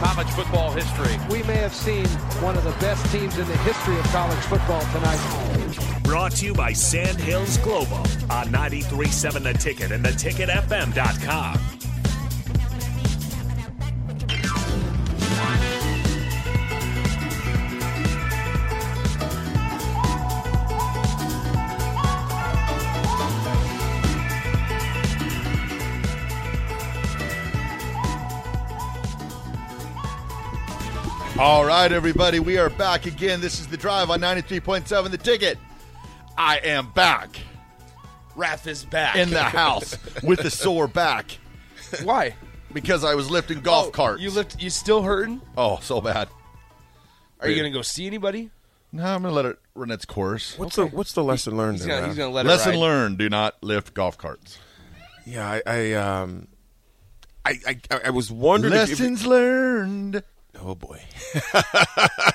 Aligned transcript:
college 0.00 0.30
football 0.30 0.72
history. 0.72 1.18
We 1.30 1.42
may 1.42 1.56
have 1.56 1.74
seen 1.74 2.06
one 2.42 2.56
of 2.56 2.64
the 2.64 2.72
best 2.80 3.04
teams 3.12 3.38
in 3.38 3.46
the 3.46 3.56
history 3.58 3.98
of 3.98 4.04
college 4.06 4.38
football 4.40 4.80
tonight. 4.92 6.00
Brought 6.02 6.32
to 6.36 6.46
you 6.46 6.54
by 6.54 6.72
Sandhills 6.72 7.58
Global 7.58 7.98
on 8.30 8.46
93.7 8.46 9.42
The 9.42 9.52
Ticket 9.52 9.92
and 9.92 10.04
theticketfm.com. 10.04 11.69
All 31.40 31.64
right, 31.64 31.90
everybody, 31.90 32.38
we 32.38 32.58
are 32.58 32.68
back 32.68 33.06
again. 33.06 33.40
This 33.40 33.60
is 33.60 33.66
the 33.66 33.76
drive 33.78 34.10
on 34.10 34.20
93.7 34.20 35.10
The 35.10 35.16
Ticket. 35.16 35.56
I 36.36 36.58
am 36.58 36.90
back 36.92 37.30
Raff 38.36 38.66
is 38.66 38.84
back. 38.84 39.16
in 39.16 39.30
the 39.30 39.42
house 39.42 39.96
with 40.22 40.40
the 40.42 40.50
sore 40.50 40.86
back 40.86 41.38
Why? 42.02 42.34
because 42.74 43.04
I 43.04 43.14
was 43.14 43.30
lifting 43.30 43.60
golf 43.60 43.86
Oh, 43.88 43.90
carts. 43.90 44.22
You 44.22 44.30
lift. 44.30 44.60
You 44.60 44.68
still 44.70 45.02
hurting? 45.02 45.40
oh, 45.56 45.78
so 45.82 46.00
bad. 46.02 46.28
Are 47.40 47.48
you 47.48 47.56
gonna 47.56 47.70
go 47.70 47.82
see 47.82 48.06
anybody? 48.06 48.50
No, 48.92 49.04
I'm 49.04 49.22
going 49.22 49.30
to 49.32 49.36
let 49.36 49.44
it 49.46 49.58
run 49.74 49.90
its 49.92 50.04
course. 50.04 50.58
What's 50.58 50.76
the 50.76 50.84
What's 50.86 51.12
the 51.14 51.22
lesson 51.24 51.56
learned? 51.56 51.76
He's 51.78 51.86
there, 51.86 51.90
gonna. 51.94 52.00
Ralph? 52.02 52.10
He's 52.10 52.18
gonna 52.18 52.34
let 52.34 52.44
Lesson 52.46 52.68
it 52.70 52.74
ride. 52.74 52.80
learned 52.80 53.18
do 53.18 53.28
not 53.30 53.54
lift 53.62 53.94
golf 53.94 54.18
carts. 54.18 54.58
Yeah, 55.24 55.48
I, 55.48 55.62
I 55.66 55.92
um, 55.94 56.48
I, 57.46 57.54
I, 57.66 58.00
I 58.06 58.10
was 58.10 58.30
wondering. 58.30 58.74
if 58.74 58.88
you- 58.90 58.94
Lessons 58.96 59.24
learned. 59.26 60.22
Oh 60.62 60.74
boy, 60.74 61.00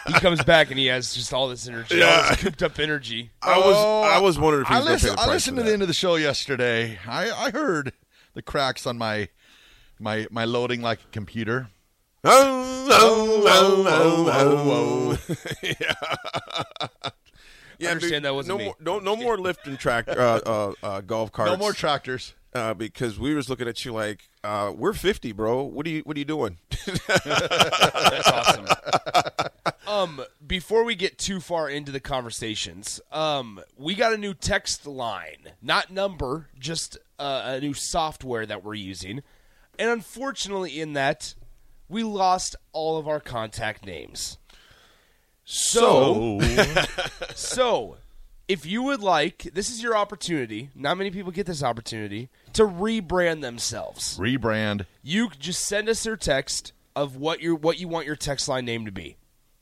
He 0.08 0.14
comes 0.14 0.44
back 0.44 0.70
and 0.70 0.80
he 0.80 0.88
has 0.88 1.14
just 1.14 1.34
all 1.34 1.48
this 1.48 1.68
energy, 1.68 2.02
all 2.02 2.30
this 2.30 2.42
cooped 2.42 2.64
up 2.64 2.80
energy. 2.80 3.32
I 3.42 3.58
was 3.58 3.76
Oh, 3.78 4.02
I 4.02 4.20
was 4.20 4.40
wondering 4.40 4.64
if 4.64 4.68
he 4.70 4.74
I 4.76 4.80
was 4.80 4.86
going 4.86 5.00
to 5.00 5.04
pay 5.06 5.10
listened, 5.10 5.18
the 5.18 5.22
I 5.22 5.34
listened 5.34 5.58
for 5.58 5.64
to 5.64 5.68
the 5.68 5.74
end 5.74 5.82
of 5.82 5.88
the 5.88 5.94
show 5.94 6.16
yesterday. 6.16 7.00
I, 7.08 7.32
I 7.32 7.52
heard 7.52 7.94
the 8.34 8.42
cracks 8.42 8.86
on 8.86 8.98
my 8.98 9.30
my 10.00 10.28
my 10.32 10.46
loading 10.46 10.82
like 10.82 11.00
a 11.02 11.08
computer. 11.12 11.70
Oh, 12.24 12.88
oh, 12.90 13.44
oh, 13.48 14.28
oh, 14.28 15.18
oh, 15.28 15.36
oh. 17.04 17.12
yeah, 17.80 17.90
understand 17.92 18.24
dude, 18.24 18.24
that 18.24 18.34
wasn't 18.34 18.58
no 18.58 18.58
me. 18.58 18.66
more, 18.66 18.76
no, 18.80 19.00
no 19.00 19.16
more 19.22 19.38
lifting 19.38 19.78
track 19.78 20.08
uh, 20.08 20.12
uh, 20.46 20.74
uh, 20.82 21.02
golf 21.02 21.32
carts. 21.32 21.52
No 21.52 21.58
more 21.58 21.74
tractors. 21.74 22.34
Uh, 22.56 22.74
because 22.74 23.20
we 23.20 23.36
was 23.36 23.50
looking 23.50 23.68
at 23.68 23.84
you 23.84 23.92
like 23.92 24.30
uh, 24.44 24.72
we're 24.76 24.94
fifty, 24.94 25.34
bro. 25.34 25.64
What 25.64 25.86
are 25.86 25.90
you 25.90 26.02
What 26.06 26.16
are 26.16 26.20
you 26.20 26.26
doing? 26.26 26.58
That's 26.86 28.28
awesome. 28.30 28.66
um, 29.88 30.22
before 30.48 30.86
we 30.86 30.96
get 30.96 31.18
too 31.18 31.42
far 31.42 31.70
into 31.70 31.92
the 31.92 32.00
conversations, 32.00 33.02
um, 33.12 33.60
we 33.78 33.94
got 33.94 34.14
a 34.14 34.18
new 34.18 34.34
text 34.34 34.88
line, 34.88 35.52
not 35.62 35.92
number, 35.92 36.48
just 36.58 36.98
uh, 37.20 37.42
a 37.46 37.60
new 37.60 37.74
software 37.74 38.46
that 38.46 38.64
we're 38.64 38.74
using, 38.74 39.22
and 39.78 39.90
unfortunately, 39.90 40.80
in 40.80 40.94
that, 40.94 41.36
we 41.90 42.04
lost 42.04 42.56
all 42.72 42.98
of 42.98 43.06
our 43.06 43.20
contact 43.20 43.86
names. 43.86 44.38
So, 45.44 46.40
so 47.36 47.98
if 48.48 48.66
you 48.66 48.82
would 48.84 49.02
like, 49.02 49.50
this 49.54 49.70
is 49.70 49.84
your 49.84 49.96
opportunity. 49.96 50.70
Not 50.74 50.98
many 50.98 51.12
people 51.12 51.32
get 51.32 51.46
this 51.46 51.62
opportunity 51.62 52.30
to 52.56 52.64
rebrand 52.64 53.42
themselves 53.42 54.18
Rebrand. 54.18 54.86
you 55.04 55.30
just 55.40 55.64
send 55.66 55.88
us 55.90 56.06
your 56.06 56.18
text 56.18 56.74
of 56.96 57.16
what 57.16 57.42
your 57.42 57.56
what 57.56 57.80
you 57.80 57.88
want 57.88 58.06
your 58.08 58.16
text 58.16 58.48
line 58.48 58.66
name 58.66 58.86
to 58.86 58.92
be. 58.92 59.18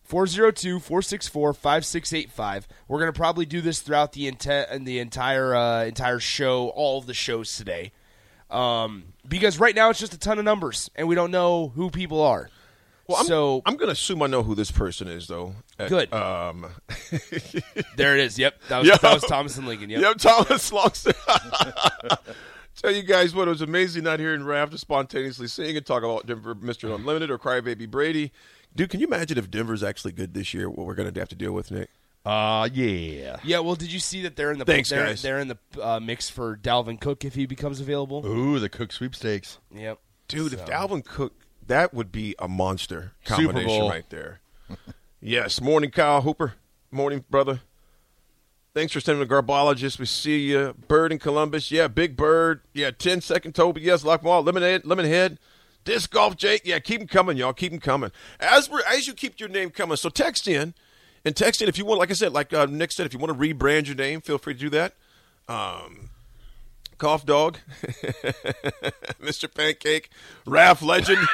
402-464-5685. 0.10 2.64
We're 2.88 3.00
going 3.00 3.12
to 3.12 3.18
probably 3.18 3.46
do 3.46 3.60
this 3.62 3.82
throughout 3.82 4.14
the 4.14 4.30
enti- 4.32 4.66
and 4.70 4.86
the 4.86 5.00
entire 5.00 5.56
uh, 5.56 5.84
entire 5.86 6.20
show, 6.20 6.70
all 6.70 7.00
of 7.00 7.06
the 7.08 7.14
shows 7.14 7.56
today. 7.58 7.92
Um, 8.50 9.06
because 9.28 9.60
right 9.60 9.76
now 9.76 9.90
it's 9.90 10.00
just 10.00 10.14
a 10.14 10.20
ton 10.20 10.38
of 10.40 10.46
numbers 10.46 10.90
and 10.96 11.08
we 11.08 11.16
don't 11.16 11.32
know 11.32 11.70
who 11.70 11.90
people 11.90 12.22
are. 12.22 12.50
Well, 13.08 13.18
I'm, 13.20 13.26
so 13.26 13.62
I'm 13.66 13.76
going 13.76 13.88
to 13.88 13.94
assume 13.94 14.22
I 14.22 14.28
know 14.28 14.44
who 14.44 14.56
this 14.56 14.72
person 14.72 15.10
is, 15.10 15.28
though. 15.28 15.56
Uh, 15.78 15.88
Good. 15.90 16.14
Um, 16.14 16.68
there 17.98 18.18
it 18.18 18.24
is. 18.24 18.40
Yep. 18.40 18.62
That 18.70 18.80
was, 18.80 18.88
Yep. 18.88 19.02
that 19.02 19.14
was 19.14 19.24
Thomas 19.24 19.58
and 19.58 19.68
Lincoln. 19.68 19.90
Yep. 19.90 20.02
Yep, 20.02 20.18
Thomas 20.20 20.72
Longster. 20.72 21.12
Tell 22.82 22.92
you 22.92 23.04
guys 23.04 23.36
what, 23.36 23.48
it 23.48 23.52
was 23.52 23.62
amazing 23.62 24.04
not 24.04 24.20
hearing 24.20 24.44
Raff 24.44 24.72
just 24.72 24.82
spontaneously 24.82 25.48
sing 25.48 25.78
and 25.78 25.86
talk 25.86 26.04
about 26.04 26.26
Denver, 26.26 26.56
Mr. 26.56 26.94
Unlimited 26.94 27.30
or 27.30 27.38
Crybaby 27.38 27.90
Brady. 27.90 28.32
Dude, 28.76 28.90
can 28.90 29.00
you 29.00 29.08
imagine 29.08 29.38
if 29.38 29.52
Denver's 29.52 29.84
actually 29.84 30.14
good 30.14 30.34
this 30.34 30.54
year? 30.54 30.70
What 30.70 30.88
we're 30.88 30.96
going 30.96 31.12
to 31.14 31.20
have 31.20 31.30
to 31.30 31.36
deal 31.36 31.52
with, 31.54 31.72
Nick? 31.72 31.90
Uh 32.26 32.70
yeah. 32.72 33.38
Yeah, 33.44 33.60
well, 33.60 33.76
did 33.76 33.92
you 33.92 34.00
see 34.00 34.22
that 34.22 34.38
they're 34.38 34.52
in 34.52 34.58
the 34.58 34.64
Thanks, 34.64 34.90
they're, 34.90 35.08
guys. 35.08 35.22
they're 35.22 35.40
in 35.40 35.50
the 35.50 35.58
uh, 35.82 36.00
mix 36.00 36.30
for 36.30 36.56
Dalvin 36.56 37.00
Cook 37.00 37.26
if 37.26 37.36
he 37.36 37.46
becomes 37.46 37.82
available? 37.82 38.26
Ooh, 38.26 38.60
the 38.60 38.70
Cook 38.70 38.94
sweepstakes. 38.94 39.60
Yep. 39.76 40.00
Dude, 40.30 40.54
if 40.54 40.66
Dalvin 40.66 41.04
Cook, 41.04 41.34
that 41.68 41.94
would 41.94 42.14
be 42.14 42.34
a 42.40 42.48
monster 42.48 43.12
Super 43.26 43.44
combination 43.48 43.68
Bowl. 43.82 43.90
right 43.90 44.10
there. 44.10 44.40
yes. 45.22 45.60
Morning, 45.60 45.92
Kyle 45.92 46.22
Hooper. 46.22 46.54
Morning, 46.92 47.26
brother. 47.30 47.60
Thanks 48.74 48.92
for 48.92 49.00
sending 49.00 49.26
the 49.26 49.32
garbologist. 49.32 50.00
We 50.00 50.08
see 50.08 50.40
you. 50.40 50.74
Bird 50.88 51.12
in 51.12 51.20
Columbus. 51.20 51.70
Yeah, 51.70 51.88
Big 51.88 52.18
Bird. 52.18 52.62
Yeah, 52.74 52.90
10 52.90 53.22
second 53.22 53.54
Toby. 53.54 53.82
Yes, 53.82 54.04
Lockmall. 54.04 54.44
Lemonade, 54.44 54.84
Lemonhead. 54.84 55.38
Disc 55.84 56.10
golf, 56.12 56.38
Jake. 56.38 56.62
Yeah, 56.66 56.80
keep 56.80 57.00
them 57.00 57.08
coming, 57.08 57.38
y'all. 57.38 57.54
Keep 57.54 57.72
them 57.72 57.80
coming. 57.80 58.12
As 58.40 58.70
we're 58.70 58.82
as 58.90 59.06
you 59.06 59.14
keep 59.14 59.40
your 59.40 59.50
name 59.50 59.70
coming, 59.70 59.98
so 59.98 60.10
text 60.10 60.48
in 60.48 60.74
and 61.26 61.36
text 61.36 61.62
in 61.62 61.68
if 61.68 61.78
you 61.78 61.86
want. 61.86 62.00
Like 62.00 62.10
I 62.10 62.14
said, 62.14 62.32
like 62.34 62.54
uh, 62.54 62.66
Nick 62.66 62.92
said, 62.92 63.06
if 63.06 63.14
you 63.14 63.20
want 63.20 63.38
to 63.38 63.38
rebrand 63.38 63.86
your 63.88 63.96
name, 63.96 64.22
feel 64.22 64.38
free 64.38 64.54
to 64.54 64.60
do 64.60 64.70
that. 64.70 64.96
Um, 65.48 66.10
Cough 66.98 67.26
Dog, 67.26 67.58
Mr. 69.22 69.54
Pancake, 69.54 70.10
Raph 70.48 70.82
Legend. 70.82 71.28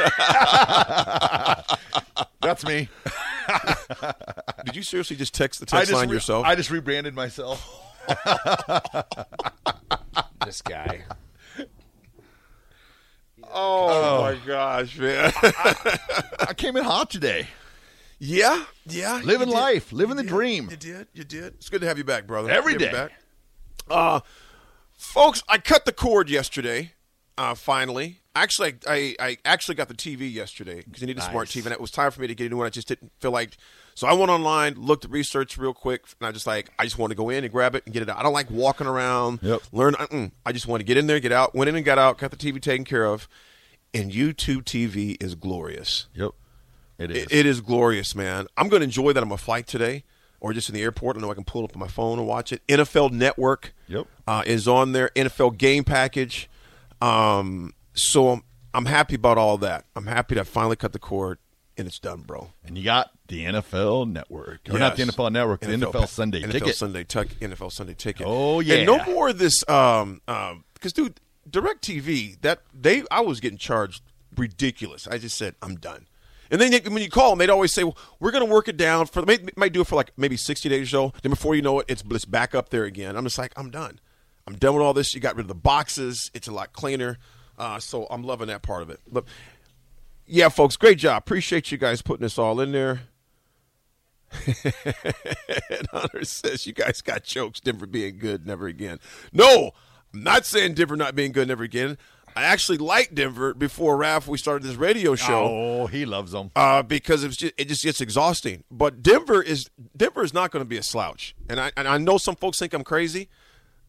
That's 2.41 2.65
me. 2.65 2.87
Did 4.65 4.75
you 4.75 4.83
seriously 4.83 5.15
just 5.15 5.33
text 5.33 5.59
the 5.59 5.65
I 5.75 5.79
text 5.79 5.89
just 5.91 5.99
line 5.99 6.09
re- 6.09 6.15
yourself? 6.15 6.45
I 6.45 6.55
just 6.55 6.69
rebranded 6.71 7.13
myself. 7.15 7.65
This 10.45 10.61
guy. 10.61 11.03
oh, 13.51 14.21
my 14.21 14.37
gosh, 14.47 14.97
man. 14.97 15.31
I 15.43 16.53
came 16.55 16.75
in 16.77 16.83
hot 16.83 17.09
today. 17.11 17.47
yeah, 18.19 18.63
yeah. 18.85 19.21
Living 19.23 19.49
you 19.49 19.53
did. 19.53 19.61
life, 19.61 19.91
living 19.91 20.11
You 20.17 20.23
the 20.23 20.23
did. 20.23 20.29
dream. 20.29 20.69
You 20.71 20.77
did. 20.77 21.07
You 21.13 21.23
did. 21.23 21.53
It's 21.55 21.69
good 21.69 21.81
to 21.81 21.87
have 21.87 21.97
you 21.97 22.03
back, 22.03 22.25
brother. 22.25 22.49
Every 22.49 22.73
Good 22.73 22.85
day. 22.85 22.91
back. 22.91 23.11
Uh, 23.89 24.21
folks, 24.97 25.43
I 25.47 25.57
cut 25.57 25.85
the 25.85 25.91
cord 25.91 26.29
yesterday. 26.29 26.93
Uh, 27.39 27.55
finally, 27.55 28.19
actually, 28.35 28.73
I, 28.85 29.15
I 29.17 29.37
actually 29.45 29.75
got 29.75 29.87
the 29.87 29.93
TV 29.93 30.31
yesterday 30.31 30.83
because 30.85 31.01
I 31.01 31.05
needed 31.05 31.19
a 31.21 31.25
smart 31.25 31.47
Nice. 31.47 31.55
TV, 31.55 31.65
and 31.67 31.73
it 31.73 31.79
was 31.79 31.89
time 31.89 32.11
for 32.11 32.19
me 32.19 32.27
to 32.27 32.35
get 32.35 32.47
a 32.47 32.49
new 32.49 32.57
one. 32.57 32.67
I 32.67 32.69
just 32.69 32.87
didn't 32.89 33.11
feel 33.21 33.31
like. 33.31 33.55
So 33.95 34.07
I 34.07 34.13
went 34.13 34.29
online, 34.29 34.73
looked 34.75 35.05
at 35.05 35.11
research 35.11 35.57
real 35.57 35.73
quick, 35.73 36.03
and 36.19 36.27
I 36.27 36.31
just 36.33 36.45
like 36.45 36.69
I 36.77 36.83
just 36.83 36.97
wanted 36.97 37.13
to 37.15 37.17
go 37.17 37.29
in 37.29 37.43
and 37.45 37.51
grab 37.51 37.75
it 37.75 37.83
and 37.85 37.93
get 37.93 38.03
it 38.03 38.09
out. 38.09 38.17
I 38.17 38.23
don't 38.23 38.33
like 38.33 38.51
walking 38.51 38.87
around, 38.87 39.39
Yep. 39.41 39.61
learn. 39.71 39.95
uh-uh. 39.95 40.27
I 40.45 40.51
just 40.51 40.67
want 40.67 40.81
to 40.81 40.83
get 40.83 40.97
in 40.97 41.07
there, 41.07 41.19
get 41.21 41.31
out. 41.31 41.55
Went 41.55 41.69
in 41.69 41.75
and 41.77 41.85
got 41.85 41.97
out, 41.97 42.17
got 42.17 42.31
the 42.31 42.37
TV 42.37 42.61
taken 42.61 42.83
care 42.83 43.05
of, 43.05 43.27
and 43.93 44.11
YouTube 44.11 44.63
TV 44.65 45.15
is 45.23 45.35
glorious. 45.35 46.07
Yep. 46.13 46.31
It 46.97 47.11
is. 47.11 47.23
It, 47.23 47.31
it 47.31 47.45
is 47.45 47.61
glorious, 47.61 48.15
man. 48.15 48.47
I'm 48.57 48.67
going 48.67 48.81
to 48.81 48.85
enjoy 48.85 49.13
that 49.13 49.23
on 49.23 49.29
my 49.29 49.37
flight 49.37 49.65
today 49.65 50.03
or 50.41 50.51
just 50.51 50.67
in 50.67 50.75
the 50.75 50.81
airport. 50.81 51.15
I 51.15 51.21
know 51.21 51.31
I 51.31 51.35
can 51.35 51.45
pull 51.45 51.63
up 51.63 51.71
on 51.73 51.79
my 51.79 51.87
phone 51.87 52.19
and 52.19 52.27
watch 52.27 52.51
it. 52.51 52.61
NFL 52.67 53.11
Network 53.11 53.73
Yep. 53.87 54.07
uh, 54.27 54.43
is 54.45 54.67
on 54.67 54.91
there, 54.91 55.09
NFL 55.15 55.57
Game 55.57 55.85
Package. 55.85 56.49
Um, 57.01 57.73
so 57.93 58.29
I'm, 58.29 58.43
I'm 58.73 58.85
happy 58.85 59.15
about 59.15 59.37
all 59.37 59.57
that. 59.59 59.85
I'm 59.95 60.07
happy 60.07 60.35
that 60.35 60.41
I 60.41 60.43
finally 60.43 60.75
cut 60.75 60.93
the 60.93 60.99
cord 60.99 61.39
and 61.77 61.87
it's 61.87 61.99
done, 61.99 62.21
bro. 62.21 62.49
and 62.65 62.77
you 62.77 62.83
got 62.83 63.11
the 63.27 63.45
NFL 63.45 64.11
Network. 64.11 64.61
Or 64.69 64.77
not 64.77 64.97
the 64.97 65.03
NFL 65.03 65.31
Network, 65.31 65.61
the 65.61 65.67
NFL, 65.67 66.07
Sunday 66.09 66.43
NFL 66.43 66.51
ticket. 66.51 66.75
Sunday 66.75 67.03
tuck, 67.05 67.27
NFL 67.39 67.71
Sunday 67.71 67.93
ticket. 67.93 68.25
Oh, 68.27 68.59
yeah, 68.59 68.75
And 68.75 68.85
no 68.85 69.03
more 69.05 69.29
of 69.29 69.37
this. 69.37 69.67
Um, 69.69 70.21
um, 70.27 70.65
because 70.73 70.93
dude, 70.93 71.19
Direct 71.49 71.81
TV 71.83 72.39
that 72.41 72.59
they 72.73 73.03
I 73.09 73.21
was 73.21 73.39
getting 73.39 73.57
charged 73.57 74.03
ridiculous. 74.35 75.07
I 75.07 75.17
just 75.17 75.37
said 75.37 75.55
I'm 75.61 75.75
done. 75.75 76.05
And 76.51 76.59
then 76.59 76.71
they, 76.71 76.79
when 76.79 77.01
you 77.03 77.09
call 77.09 77.31
them, 77.31 77.39
they'd 77.39 77.49
always 77.49 77.73
say, 77.73 77.83
well, 77.83 77.97
"We're 78.19 78.31
going 78.31 78.45
to 78.45 78.51
work 78.51 78.67
it 78.67 78.75
down 78.77 79.05
for 79.05 79.21
may, 79.23 79.37
might 79.55 79.71
do 79.71 79.81
it 79.81 79.87
for 79.87 79.95
like 79.95 80.11
maybe 80.17 80.35
60 80.35 80.67
days 80.67 80.87
or 80.87 80.89
so." 80.89 81.13
Then 81.21 81.29
before 81.29 81.55
you 81.55 81.61
know 81.61 81.79
it, 81.79 81.85
it's 81.87 82.03
it's 82.09 82.25
back 82.25 82.55
up 82.55 82.69
there 82.69 82.85
again. 82.85 83.15
I'm 83.15 83.23
just 83.23 83.37
like, 83.37 83.53
I'm 83.55 83.69
done. 83.69 83.99
I'm 84.49 84.55
done 84.55 84.73
with 84.73 84.81
all 84.83 84.93
this. 84.95 85.13
You 85.13 85.19
got 85.21 85.35
rid 85.35 85.43
of 85.43 85.47
the 85.47 85.53
boxes. 85.55 86.31
It's 86.33 86.47
a 86.47 86.51
lot 86.51 86.73
cleaner. 86.73 87.19
Uh, 87.57 87.79
so 87.79 88.07
I'm 88.09 88.23
loving 88.23 88.47
that 88.47 88.63
part 88.63 88.81
of 88.81 88.89
it. 88.89 88.99
But 89.09 89.25
yeah, 90.25 90.49
folks, 90.49 90.75
great 90.75 90.97
job. 90.97 91.19
Appreciate 91.23 91.71
you 91.71 91.77
guys 91.77 92.01
putting 92.01 92.23
this 92.23 92.39
all 92.39 92.59
in 92.59 92.71
there. 92.71 93.01
and 94.45 95.87
Hunter 95.91 96.23
says 96.23 96.65
you 96.65 96.73
guys 96.73 97.01
got 97.01 97.23
jokes. 97.23 97.59
Denver 97.59 97.85
being 97.85 98.17
good, 98.17 98.45
never 98.47 98.65
again. 98.67 98.99
No, 99.31 99.71
I'm 100.13 100.23
not 100.23 100.45
saying 100.45 100.73
Denver 100.75 100.95
not 100.95 101.15
being 101.15 101.31
good, 101.31 101.47
never 101.47 101.63
again. 101.63 101.97
I 102.35 102.43
actually 102.43 102.77
liked 102.77 103.15
Denver 103.15 103.53
before 103.53 103.97
Ralph. 103.97 104.27
We 104.27 104.37
started 104.37 104.67
this 104.67 104.77
radio 104.77 105.15
show 105.15 105.45
Oh, 105.45 105.87
he 105.87 106.05
loves 106.05 106.31
them. 106.31 106.51
uh, 106.55 106.83
because 106.83 107.23
it's 107.23 107.35
just, 107.37 107.53
it 107.57 107.67
just 107.67 107.83
gets 107.83 108.01
exhausting. 108.01 108.63
But 108.71 109.01
Denver 109.01 109.41
is 109.41 109.69
Denver 109.97 110.23
is 110.23 110.33
not 110.33 110.51
going 110.51 110.63
to 110.63 110.69
be 110.69 110.77
a 110.77 110.83
slouch, 110.83 111.35
and 111.49 111.59
I 111.59 111.71
and 111.75 111.87
I 111.87 111.97
know 111.97 112.17
some 112.17 112.35
folks 112.35 112.59
think 112.59 112.73
I'm 112.73 112.83
crazy. 112.83 113.29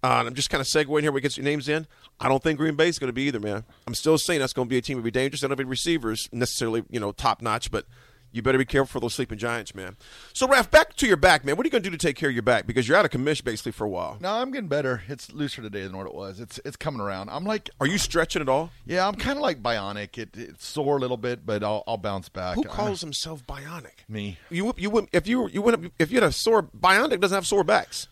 Uh, 0.03 0.17
and 0.21 0.29
I'm 0.29 0.35
just 0.35 0.49
kind 0.51 0.61
of 0.61 0.67
segueing 0.67 1.03
here. 1.03 1.13
We 1.13 1.21
get 1.21 1.37
your 1.37 1.45
names 1.45 1.69
in. 1.69 1.87
I 2.19 2.29
don't 2.29 2.43
think 2.43 2.59
Green 2.59 2.75
Bay 2.75 2.89
is 2.89 2.99
going 2.99 3.09
to 3.09 3.13
be 3.13 3.23
either, 3.25 3.41
man. 3.41 3.65
I'm 3.87 3.95
still 3.95 4.17
saying 4.19 4.41
that's 4.41 4.53
going 4.55 4.67
to 4.67 4.71
be 4.71 4.79
a 4.79 4.83
team 4.83 4.97
that 4.97 5.03
be 5.03 5.11
dangerous. 5.11 5.41
They 5.43 5.49
don't 5.49 5.59
have 5.59 5.69
receivers 5.69 6.29
necessarily, 6.33 6.85
you 6.91 7.01
know, 7.01 7.13
top 7.13 7.43
notch, 7.43 7.71
but 7.71 7.85
you 8.33 8.41
better 8.43 8.59
be 8.59 8.65
careful 8.65 8.87
for 8.93 9.01
those 9.01 9.13
sleeping 9.15 9.39
giants, 9.39 9.75
man. 9.75 9.97
So, 10.33 10.47
Raff, 10.47 10.71
back 10.71 10.95
to 10.97 11.07
your 11.07 11.17
back, 11.17 11.45
man. 11.45 11.57
What 11.57 11.65
are 11.65 11.67
you 11.67 11.71
going 11.73 11.83
to 11.83 11.91
do 11.91 11.97
to 11.97 12.07
take 12.07 12.15
care 12.17 12.29
of 12.29 12.35
your 12.35 12.43
back? 12.45 12.65
Because 12.67 12.87
you're 12.87 12.97
out 12.97 13.05
of 13.05 13.11
commission 13.11 13.45
basically 13.45 13.73
for 13.73 13.85
a 13.85 13.89
while. 13.89 14.19
No, 14.21 14.31
I'm 14.31 14.51
getting 14.53 14.69
better. 14.69 15.03
It's 15.09 15.33
looser 15.33 15.61
today 15.63 15.83
than 15.83 15.97
what 15.97 16.07
it 16.07 16.15
was. 16.15 16.39
It's 16.41 16.61
it's 16.65 16.77
coming 16.77 17.01
around. 17.01 17.29
I'm 17.29 17.45
like, 17.45 17.69
Are 17.81 17.87
you 17.89 17.99
stretching 17.99 18.41
at 18.41 18.49
all? 18.49 18.71
yeah, 18.87 19.07
I'm 19.07 19.17
kind 19.17 19.37
of 19.37 19.43
like 19.43 19.63
bionic. 19.63 20.17
It, 20.17 20.31
it's 20.35 20.65
sore 20.67 20.97
a 20.97 21.01
little 21.01 21.17
bit, 21.17 21.45
but 21.45 21.63
I'll, 21.65 21.83
I'll 21.89 21.97
bounce 21.99 22.29
back. 22.29 22.55
Who 22.55 22.63
I'm- 22.65 22.73
calls 22.73 23.01
himself 23.01 23.45
bionic? 23.47 24.09
me? 24.09 24.39
You 24.49 24.73
you 24.79 24.89
wouldn't- 24.91 25.11
if 25.13 25.27
you 25.27 25.49
you 25.49 25.61
went 25.61 25.93
if 25.99 26.11
you 26.13 26.21
had 26.21 26.29
a 26.29 26.33
sore 26.33 26.63
bionic 26.63 27.21
doesn't 27.21 27.35
have 27.35 27.47
sore 27.47 27.65
backs. 27.65 28.07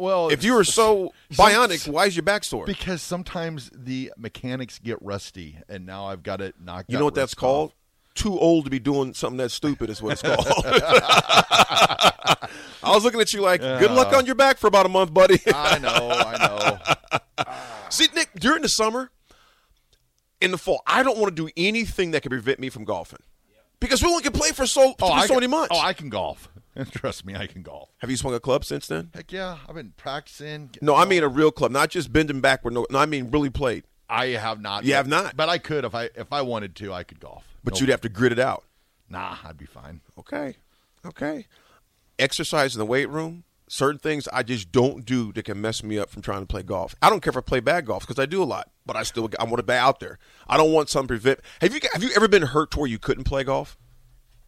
Well, 0.00 0.28
If 0.30 0.42
you 0.42 0.54
were 0.54 0.64
so 0.64 1.12
bionic, 1.32 1.86
why 1.86 2.06
is 2.06 2.16
your 2.16 2.22
back 2.22 2.42
sore? 2.44 2.64
because 2.64 3.02
sometimes 3.02 3.70
the 3.74 4.12
mechanics 4.16 4.78
get 4.78 5.00
rusty, 5.02 5.58
and 5.68 5.84
now 5.84 6.06
I've 6.06 6.22
got 6.22 6.40
it 6.40 6.54
knocked. 6.58 6.90
You 6.90 6.98
know 6.98 7.04
what 7.04 7.14
that's 7.14 7.32
rust 7.32 7.36
called? 7.36 7.72
Too 8.14 8.38
old 8.38 8.64
to 8.64 8.70
be 8.70 8.78
doing 8.78 9.12
something 9.14 9.36
that 9.36 9.50
stupid 9.50 9.90
is 9.90 10.02
what 10.02 10.12
it's 10.12 10.22
called. 10.22 10.38
I 12.82 12.94
was 12.94 13.04
looking 13.04 13.20
at 13.20 13.32
you 13.32 13.40
like, 13.42 13.60
good 13.60 13.90
luck 13.90 14.12
on 14.12 14.26
your 14.26 14.34
back 14.34 14.58
for 14.58 14.66
about 14.66 14.86
a 14.86 14.88
month, 14.88 15.12
buddy. 15.14 15.38
I 15.46 15.78
know, 15.78 15.88
I 15.90 16.46
know. 17.36 17.44
See, 17.90 18.08
Nick, 18.14 18.30
during 18.34 18.62
the 18.62 18.68
summer, 18.68 19.10
in 20.40 20.50
the 20.50 20.58
fall, 20.58 20.82
I 20.86 21.02
don't 21.02 21.18
want 21.18 21.34
to 21.36 21.42
do 21.46 21.50
anything 21.56 22.12
that 22.12 22.22
can 22.22 22.30
prevent 22.30 22.58
me 22.58 22.68
from 22.70 22.84
golfing. 22.84 23.20
Because 23.80 24.02
we 24.02 24.08
only 24.08 24.22
can 24.22 24.32
play 24.32 24.50
for 24.50 24.66
so, 24.66 24.94
oh, 25.00 25.08
for 25.14 25.20
so 25.22 25.26
can- 25.28 25.36
many 25.36 25.46
months. 25.46 25.68
Oh, 25.72 25.80
I 25.80 25.92
can 25.92 26.08
golf. 26.10 26.48
And 26.76 26.90
trust 26.92 27.24
me, 27.26 27.34
I 27.34 27.46
can 27.46 27.62
golf. 27.62 27.90
Have 27.98 28.10
you 28.10 28.16
swung 28.16 28.34
a 28.34 28.40
club 28.40 28.64
since 28.64 28.86
then? 28.86 29.10
Heck 29.14 29.32
yeah, 29.32 29.58
I've 29.68 29.74
been 29.74 29.92
practicing. 29.96 30.70
No, 30.80 30.94
I 30.94 31.04
mean 31.04 31.22
a 31.22 31.28
real 31.28 31.50
club, 31.50 31.72
not 31.72 31.90
just 31.90 32.12
bending 32.12 32.40
backward. 32.40 32.74
No, 32.74 32.86
no 32.90 32.98
I 32.98 33.06
mean 33.06 33.30
really 33.30 33.50
played. 33.50 33.84
I 34.08 34.26
have 34.28 34.60
not. 34.60 34.84
You 34.84 34.90
yet, 34.90 34.96
have 34.96 35.08
not? 35.08 35.36
but 35.36 35.48
I 35.48 35.58
could 35.58 35.84
if 35.84 35.94
I 35.94 36.10
if 36.14 36.32
I 36.32 36.42
wanted 36.42 36.74
to. 36.76 36.92
I 36.92 37.02
could 37.04 37.20
golf. 37.20 37.46
But 37.64 37.74
No- 37.74 37.80
you'd 37.80 37.88
have 37.90 38.00
to 38.02 38.08
grit 38.08 38.32
it 38.32 38.38
out. 38.38 38.64
nah, 39.08 39.36
I'd 39.44 39.56
be 39.58 39.66
fine. 39.66 40.00
Okay. 40.18 40.56
Okay. 41.04 41.46
Exercise 42.18 42.74
in 42.74 42.78
the 42.78 42.86
weight 42.86 43.08
room. 43.08 43.44
Certain 43.68 43.98
things 44.00 44.26
I 44.32 44.42
just 44.42 44.72
don't 44.72 45.04
do 45.04 45.32
that 45.32 45.44
can 45.44 45.60
mess 45.60 45.84
me 45.84 45.96
up 45.96 46.10
from 46.10 46.22
trying 46.22 46.40
to 46.40 46.46
play 46.46 46.62
golf. 46.64 46.94
I 47.00 47.08
don't 47.08 47.20
care 47.20 47.30
if 47.30 47.36
I 47.36 47.40
play 47.40 47.60
bad 47.60 47.86
golf 47.86 48.02
because 48.06 48.18
I 48.20 48.26
do 48.26 48.42
a 48.42 48.44
lot, 48.44 48.68
but 48.84 48.96
I 48.96 49.04
still 49.04 49.30
I 49.38 49.44
want 49.44 49.58
to 49.58 49.62
be 49.62 49.72
out 49.74 50.00
there. 50.00 50.18
I 50.48 50.56
don't 50.56 50.72
want 50.72 50.88
some 50.88 51.06
prevent. 51.06 51.38
Have 51.60 51.72
you 51.72 51.80
have 51.92 52.02
you 52.02 52.10
ever 52.16 52.26
been 52.26 52.42
hurt 52.42 52.72
to 52.72 52.80
where 52.80 52.88
you 52.88 52.98
couldn't 52.98 53.24
play 53.24 53.44
golf? 53.44 53.78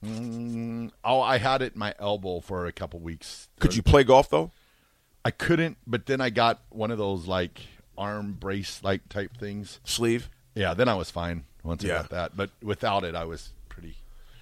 Mm, 0.04 0.90
oh, 1.04 1.20
I 1.20 1.38
had 1.38 1.62
it 1.62 1.74
in 1.74 1.78
my 1.78 1.94
elbow 1.98 2.40
for 2.40 2.66
a 2.66 2.72
couple 2.72 3.00
weeks. 3.00 3.48
Could 3.60 3.76
you 3.76 3.82
play 3.82 4.04
golf 4.04 4.28
though? 4.30 4.50
I 5.24 5.30
couldn't, 5.30 5.78
but 5.86 6.06
then 6.06 6.20
I 6.20 6.30
got 6.30 6.60
one 6.70 6.90
of 6.90 6.98
those 6.98 7.26
like 7.28 7.60
arm 7.96 8.32
brace 8.38 8.80
like 8.82 9.08
type 9.08 9.36
things. 9.36 9.78
Sleeve. 9.84 10.28
Yeah, 10.54 10.74
then 10.74 10.88
I 10.88 10.94
was 10.94 11.10
fine 11.10 11.44
once 11.62 11.84
Yeah. 11.84 11.94
I 11.94 11.96
got 11.98 12.10
that. 12.10 12.36
But 12.36 12.50
without 12.62 13.04
it, 13.04 13.14
I 13.14 13.24
was 13.24 13.50
pretty. 13.68 13.96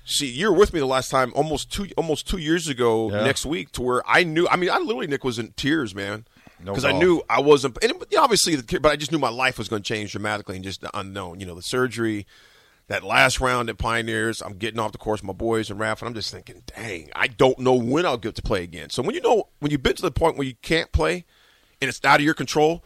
See, 0.07 0.31
you're 0.31 0.53
with 0.53 0.73
me 0.73 0.81
the 0.81 0.87
last 0.87 1.11
time, 1.11 1.33
almost 1.37 1.71
two 1.71 1.89
almost 1.97 2.27
two 2.27 2.39
years 2.39 2.67
ago 2.67 3.11
Yeah. 3.11 3.23
next 3.25 3.45
week, 3.45 3.71
to 3.73 3.83
where 3.83 4.03
I 4.09 4.25
knew. 4.25 4.49
I 4.49 4.57
mean, 4.57 4.71
I 4.71 4.79
literally 4.79 5.07
Nick 5.07 5.25
was 5.25 5.39
in 5.39 5.53
tears, 5.53 5.95
man, 5.95 6.25
No 6.59 6.73
because 6.73 6.87
I 6.87 6.93
knew 6.93 7.23
I 7.29 7.41
wasn't. 7.41 7.77
And 7.83 7.93
it- 7.93 8.17
obviously, 8.17 8.57
but 8.79 8.87
I 8.91 8.97
just 8.97 9.13
knew 9.13 9.19
my 9.19 9.29
life 9.29 9.59
was 9.59 9.69
going 9.69 9.83
to 9.83 9.87
change 9.87 10.13
dramatically 10.13 10.57
and 10.57 10.65
just 10.65 10.81
the 10.81 10.91
unknown. 10.99 11.39
You 11.39 11.47
know, 11.47 11.55
the 11.55 11.63
surgery, 11.63 12.27
that 12.91 13.05
last 13.05 13.41
round 13.41 13.71
at 13.71 13.79
Pioneers. 13.79 14.43
I'm 14.43 14.55
getting 14.55 14.81
off 14.81 14.91
the 14.91 14.99
course, 14.99 15.21
with 15.21 15.29
my 15.29 15.33
boys 15.33 15.71
and 15.71 15.79
Ralph, 15.79 16.03
and 16.03 16.09
I'm 16.09 16.15
just 16.15 16.33
thinking, 16.33 16.65
dang, 16.67 17.09
I 17.15 17.29
don't 17.29 17.61
know 17.61 17.75
when 17.75 18.05
I'll 18.05 18.17
get 18.17 18.35
to 18.35 18.43
play 18.43 18.65
again. 18.65 18.91
So 18.91 19.01
when 19.01 19.15
you 19.15 19.21
know 19.21 19.49
when 19.61 19.71
you've 19.71 19.83
been 19.83 19.95
to 19.95 20.03
the 20.03 20.11
point 20.11 20.37
where 20.37 20.47
you 20.47 20.57
can't 20.61 20.91
play 20.91 21.25
and 21.81 21.89
it's 21.89 22.05
out 22.05 22.21
of 22.21 22.25
your 22.25 22.35
control. 22.35 22.85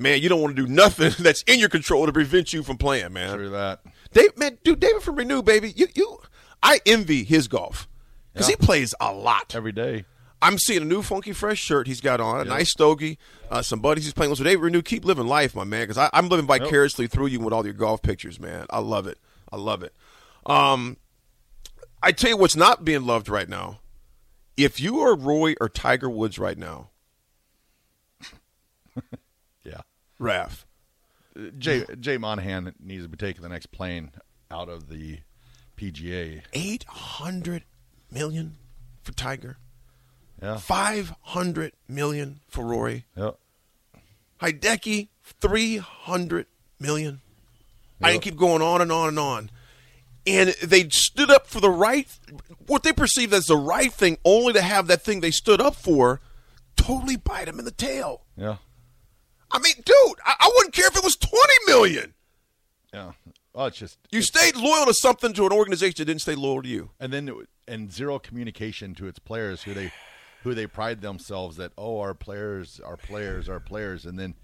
Man, 0.00 0.20
you 0.20 0.28
don't 0.28 0.40
want 0.40 0.54
to 0.54 0.66
do 0.66 0.72
nothing 0.72 1.12
that's 1.18 1.42
in 1.42 1.58
your 1.58 1.68
control 1.68 2.06
to 2.06 2.12
prevent 2.12 2.52
you 2.52 2.62
from 2.62 2.78
playing, 2.78 3.12
man. 3.12 3.34
Through 3.34 3.50
that. 3.50 3.80
Dave, 4.12 4.36
man, 4.36 4.58
dude, 4.62 4.80
David 4.80 5.02
from 5.02 5.16
Renew, 5.16 5.42
baby, 5.42 5.72
you, 5.74 5.86
you, 5.94 6.18
I 6.62 6.80
envy 6.84 7.24
his 7.24 7.48
golf 7.48 7.88
because 8.32 8.48
he 8.48 8.56
plays 8.56 8.94
a 9.00 9.12
lot. 9.12 9.54
Every 9.54 9.72
day. 9.72 10.04
I'm 10.40 10.56
seeing 10.58 10.82
a 10.82 10.84
new 10.84 11.02
funky 11.02 11.32
fresh 11.32 11.58
shirt 11.58 11.88
he's 11.88 12.00
got 12.00 12.20
on, 12.20 12.40
a 12.40 12.44
nice 12.44 12.70
stogie, 12.70 13.18
uh, 13.50 13.60
some 13.60 13.80
buddies 13.80 14.04
he's 14.04 14.12
playing 14.12 14.30
with. 14.30 14.38
So 14.38 14.44
David 14.44 14.62
Renew, 14.62 14.82
keep 14.82 15.04
living 15.04 15.26
life, 15.26 15.56
my 15.56 15.64
man, 15.64 15.88
because 15.88 16.10
I'm 16.12 16.28
living 16.28 16.46
vicariously 16.46 17.08
through 17.08 17.26
you 17.26 17.40
with 17.40 17.52
all 17.52 17.64
your 17.64 17.74
golf 17.74 18.02
pictures, 18.02 18.38
man. 18.38 18.66
I 18.70 18.78
love 18.78 19.08
it. 19.08 19.18
I 19.52 19.56
love 19.56 19.82
it. 19.82 19.94
Um, 20.46 20.96
I 22.02 22.12
tell 22.12 22.30
you 22.30 22.36
what's 22.36 22.56
not 22.56 22.84
being 22.84 23.04
loved 23.04 23.28
right 23.28 23.48
now. 23.48 23.80
If 24.56 24.80
you 24.80 25.00
are 25.00 25.14
Rory 25.16 25.56
or 25.60 25.68
Tiger 25.68 26.10
Woods 26.10 26.38
right 26.38 26.58
now, 26.58 26.90
Yeah. 29.64 29.82
Raff, 30.18 30.66
Jay 31.58 31.84
Jay 32.00 32.18
Monahan 32.18 32.74
needs 32.80 33.04
to 33.04 33.08
be 33.08 33.16
taking 33.16 33.42
the 33.42 33.48
next 33.48 33.66
plane 33.70 34.10
out 34.50 34.68
of 34.68 34.88
the 34.88 35.20
PGA. 35.76 36.42
eight 36.52 36.84
hundred 36.84 37.64
million 38.10 38.56
for 39.02 39.12
Tiger, 39.12 39.58
Yeah. 40.42 40.56
five 40.56 41.14
hundred 41.22 41.72
million 41.86 42.40
for 42.48 42.64
Rory. 42.64 43.04
Yep. 43.16 43.38
Hideki, 44.42 45.08
three 45.22 45.76
hundred 45.76 46.46
million. 46.80 47.20
I 48.02 48.12
can 48.12 48.20
keep 48.20 48.36
going 48.36 48.62
on 48.62 48.80
and 48.80 48.92
on 48.92 49.08
and 49.08 49.18
on. 49.18 49.50
And 50.26 50.50
they 50.62 50.88
stood 50.90 51.30
up 51.30 51.46
for 51.46 51.60
the 51.60 51.70
right, 51.70 52.06
what 52.66 52.82
they 52.82 52.92
perceived 52.92 53.32
as 53.32 53.46
the 53.46 53.56
right 53.56 53.92
thing, 53.92 54.18
only 54.24 54.52
to 54.52 54.60
have 54.62 54.86
that 54.88 55.02
thing 55.02 55.20
they 55.20 55.30
stood 55.30 55.60
up 55.60 55.74
for 55.74 56.20
totally 56.76 57.16
bite 57.16 57.46
them 57.46 57.58
in 57.58 57.64
the 57.64 57.70
tail. 57.70 58.24
Yeah. 58.36 58.56
I 59.50 59.58
mean, 59.58 59.74
dude, 59.76 60.18
I, 60.24 60.34
I 60.40 60.50
wouldn't 60.56 60.74
care 60.74 60.86
if 60.86 60.96
it 60.96 61.02
was 61.02 61.16
twenty 61.16 61.54
million. 61.66 62.14
Yeah. 62.92 63.12
Well, 63.54 63.66
it's 63.66 63.78
just 63.78 63.98
You 64.10 64.20
stayed 64.22 64.54
loyal 64.56 64.84
to 64.86 64.94
something 64.94 65.32
to 65.32 65.46
an 65.46 65.52
organization 65.52 65.94
that 65.98 66.04
didn't 66.04 66.20
stay 66.20 66.34
loyal 66.34 66.62
to 66.62 66.68
you. 66.68 66.90
and 67.00 67.12
then 67.12 67.30
and 67.66 67.92
zero 67.92 68.18
communication 68.18 68.94
to 68.96 69.06
its 69.08 69.18
players 69.18 69.62
who 69.62 69.72
they 69.74 69.90
who 70.42 70.54
they 70.54 70.66
pride 70.66 71.00
themselves 71.00 71.56
that 71.56 71.72
oh 71.76 72.00
our 72.00 72.14
players 72.14 72.80
our 72.84 72.96
players 72.96 73.48
our 73.48 73.60
players 73.60 74.04
and 74.06 74.18
then 74.18 74.34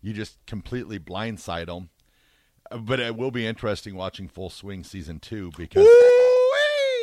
you 0.00 0.12
just 0.12 0.36
completely 0.46 0.98
blindside 0.98 1.66
them 1.66 1.88
but 2.80 3.00
it 3.00 3.16
will 3.16 3.30
be 3.30 3.46
interesting 3.46 3.94
watching 3.94 4.28
full 4.28 4.50
swing 4.50 4.84
season 4.84 5.18
two 5.18 5.50
because 5.56 5.86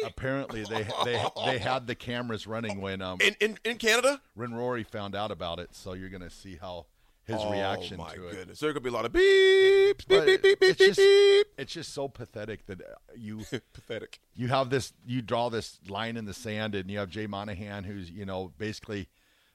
apparently 0.05 0.63
they 0.63 0.87
they 1.05 1.23
they 1.45 1.57
had 1.59 1.87
the 1.87 1.95
cameras 1.95 2.47
running 2.47 2.81
when 2.81 3.01
um 3.01 3.19
In, 3.21 3.35
in 3.39 3.57
in 3.65 3.77
Canada, 3.77 4.21
when 4.33 4.53
Rory 4.53 4.83
found 4.83 5.15
out 5.15 5.31
about 5.31 5.59
it 5.59 5.75
so 5.75 5.93
you're 5.93 6.09
gonna 6.09 6.29
see 6.29 6.57
how 6.59 6.85
his 7.25 7.43
reaction 7.45 7.99
oh 7.99 8.03
my 8.05 8.15
to 8.15 8.27
it 8.27 8.31
goodness, 8.31 8.59
there's 8.59 8.73
gonna 8.73 8.81
be 8.81 8.89
a 8.89 8.93
lot 8.93 9.05
of 9.05 9.11
beeps, 9.11 10.07
beep, 10.07 10.25
beep, 10.25 10.41
beep, 10.41 10.59
beep, 10.59 10.69
it's 10.69 10.77
beep, 10.79 10.87
just 10.87 10.99
beep. 10.99 11.47
it's 11.57 11.73
just 11.73 11.93
so 11.93 12.07
pathetic 12.07 12.65
that 12.65 12.81
uh, 12.81 12.95
you 13.15 13.41
Pathetic. 13.73 14.19
you 14.35 14.47
have 14.47 14.69
this 14.69 14.93
you 15.05 15.21
draw 15.21 15.49
this 15.49 15.79
line 15.87 16.17
in 16.17 16.25
the 16.25 16.33
sand 16.33 16.73
and 16.75 16.89
you 16.89 16.97
have 16.97 17.09
Jay 17.09 17.27
Monahan 17.27 17.83
who's 17.83 18.09
you 18.09 18.25
know 18.25 18.51
basically 18.57 19.09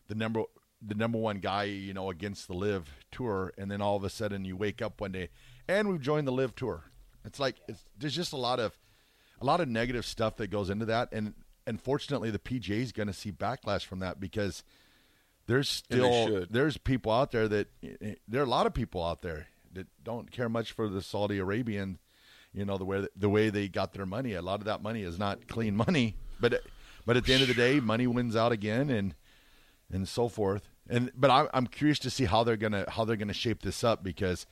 the 0.09 0.14
number 0.14 0.42
the 0.87 0.94
number 0.94 1.18
one 1.18 1.38
guy 1.38 1.64
you 1.64 1.92
know 1.94 2.11
against 2.11 2.47
the 2.47 2.54
LIV 2.54 2.88
tour 3.11 3.52
and 3.59 3.71
then 3.71 3.80
all 3.80 3.97
of 3.97 4.04
a 4.04 4.11
sudden 4.11 4.44
you 4.44 4.56
wake 4.56 4.80
up 4.83 5.00
one 5.00 5.11
day 5.12 5.30
and 5.68 5.88
we've 5.88 6.00
joined 6.00 6.26
the 6.26 6.33
LIV 6.33 6.54
tour. 6.54 6.85
It's 7.25 7.40
like 7.40 7.56
it's, 7.68 7.83
there's 7.99 8.14
just 8.14 8.33
a 8.33 8.37
lot 8.37 8.61
of 8.61 8.78
a 9.40 9.44
lot 9.44 9.61
of 9.61 9.68
negative 9.68 10.04
stuff 10.04 10.37
that 10.37 10.49
goes 10.49 10.71
into 10.71 10.87
that. 10.87 11.09
And 11.12 11.35
unfortunately 11.66 12.30
the 12.30 12.38
PGA 12.38 12.80
is 12.80 12.92
going 12.92 13.06
to 13.06 13.12
see 13.12 13.33
backlash 13.33 13.85
from 13.85 14.00
that 14.00 14.21
because 14.21 14.62
there's 15.47 15.68
still 15.68 16.47
there's 16.50 16.76
people 16.76 17.12
out 17.12 17.33
there 17.33 17.49
that 17.49 17.68
there 18.28 18.40
are 18.40 18.47
a 18.47 18.49
lot 18.49 18.66
of 18.66 18.75
people 18.75 19.04
out 19.04 19.23
there 19.23 19.49
that 19.73 19.87
don't 20.02 20.30
care 20.30 20.49
much 20.49 20.73
for 20.73 20.88
the 20.88 21.02
Saudi 21.02 21.38
Arabian 21.38 21.99
you 22.52 22.64
know 22.64 22.78
the 22.78 22.85
way 22.85 23.06
the 23.16 23.28
way 23.28 23.50
they 23.50 23.68
got 23.68 23.92
their 23.92 24.06
money. 24.06 24.35
A 24.35 24.42
lot 24.42 24.61
of 24.61 24.66
that 24.66 24.83
money 24.83 25.02
is 25.02 25.18
not 25.18 25.49
clean 25.49 25.76
money 25.76 26.16
but 26.40 26.62
but 27.06 27.16
at 27.16 27.25
the 27.25 27.33
end 27.33 27.42
of 27.42 27.49
the 27.49 27.54
day 27.54 27.80
money 27.80 28.06
wins 28.06 28.37
out 28.37 28.52
again 28.52 28.90
and 28.90 29.14
and 29.92 30.09
so 30.09 30.28
forth. 30.28 30.68
And 30.88 31.11
but 31.14 31.30
I'm 31.30 31.49
I'm 31.52 31.66
curious 31.66 31.99
to 32.00 32.11
see 32.11 32.25
how 32.25 32.44
they're 32.44 32.56
gonna 32.56 32.85
how 32.88 33.04
they're 33.04 33.16
gonna 33.16 33.33
shape 33.33 33.62
this 33.62 33.85
up 33.85 34.02
because 34.02 34.47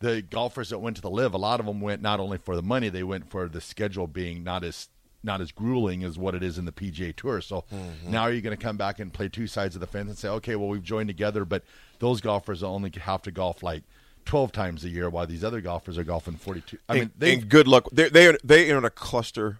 the 0.00 0.22
golfers 0.22 0.70
that 0.70 0.78
went 0.78 0.96
to 0.96 1.02
the 1.02 1.10
LIV 1.10 1.34
a 1.34 1.38
lot 1.38 1.58
of 1.60 1.66
them 1.66 1.80
went 1.80 2.02
not 2.02 2.20
only 2.20 2.38
for 2.38 2.54
the 2.56 2.62
money 2.62 2.88
they 2.88 3.02
went 3.02 3.30
for 3.30 3.48
the 3.48 3.60
schedule 3.60 4.06
being 4.06 4.44
not 4.44 4.62
as 4.64 4.88
not 5.22 5.40
as 5.40 5.50
grueling 5.50 6.04
as 6.04 6.16
what 6.16 6.34
it 6.36 6.42
is 6.44 6.56
in 6.56 6.66
the 6.66 6.70
PGA 6.72 7.14
Tour. 7.16 7.40
So 7.40 7.64
now 8.06 8.22
are 8.22 8.32
you 8.32 8.40
going 8.40 8.56
to 8.56 8.62
come 8.62 8.76
back 8.76 9.00
and 9.00 9.12
play 9.12 9.28
two 9.28 9.48
sides 9.48 9.74
of 9.74 9.80
the 9.80 9.86
fence 9.88 10.08
and 10.08 10.16
say, 10.16 10.28
okay, 10.28 10.54
well 10.54 10.68
we've 10.68 10.84
joined 10.84 11.08
together, 11.08 11.44
but 11.44 11.64
those 11.98 12.20
golfers 12.20 12.62
only 12.62 12.92
have 13.00 13.22
to 13.22 13.32
golf 13.32 13.60
like 13.62 13.82
twelve 14.24 14.52
times 14.52 14.84
a 14.84 14.88
year, 14.88 15.08
while 15.10 15.26
these 15.26 15.42
other 15.42 15.60
golfers 15.60 15.98
are 15.98 16.04
golfing 16.04 16.36
forty 16.36 16.60
two. 16.60 16.78
I 16.88 16.94
mean, 16.94 17.10
they 17.18 17.36
good 17.36 17.66
luck. 17.66 17.88
They 17.90 18.08
they 18.08 18.28
are 18.28 18.38
they 18.44 18.70
are 18.70 18.78
in 18.78 18.84
a 18.84 18.90
cluster 18.90 19.58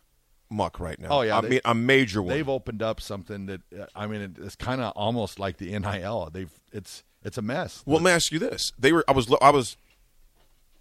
muck 0.50 0.78
right 0.78 1.00
now. 1.00 1.09
Oh, 1.11 1.23
yeah, 1.23 1.38
I 1.38 1.40
they- 1.40 1.49
mean 1.49 1.61
a 1.64 1.75
major 1.75 2.23
one. 2.23 2.28
they've 2.35 2.49
opened 2.49 2.83
up 2.83 3.00
something 3.00 3.47
that 3.47 3.62
uh, 3.76 3.87
I 3.97 4.07
mean 4.07 4.21
it- 4.21 4.38
it's 4.38 4.55
kind 4.57 4.81
of 4.81 4.93
almost 4.95 5.40
like 5.40 5.57
the 5.57 5.76
NIL. 5.76 6.28
They've 6.33 6.52
it's 6.73 7.02
it's 7.25 7.38
a 7.38 7.43
mess. 7.43 7.83
Well, 7.87 7.97
let 7.97 8.05
me 8.05 8.11
ask 8.12 8.31
you 8.31 8.38
this: 8.38 8.73
They 8.78 8.93
were. 8.93 9.05
I 9.09 9.12
was. 9.12 9.33
I 9.40 9.50
was 9.50 9.76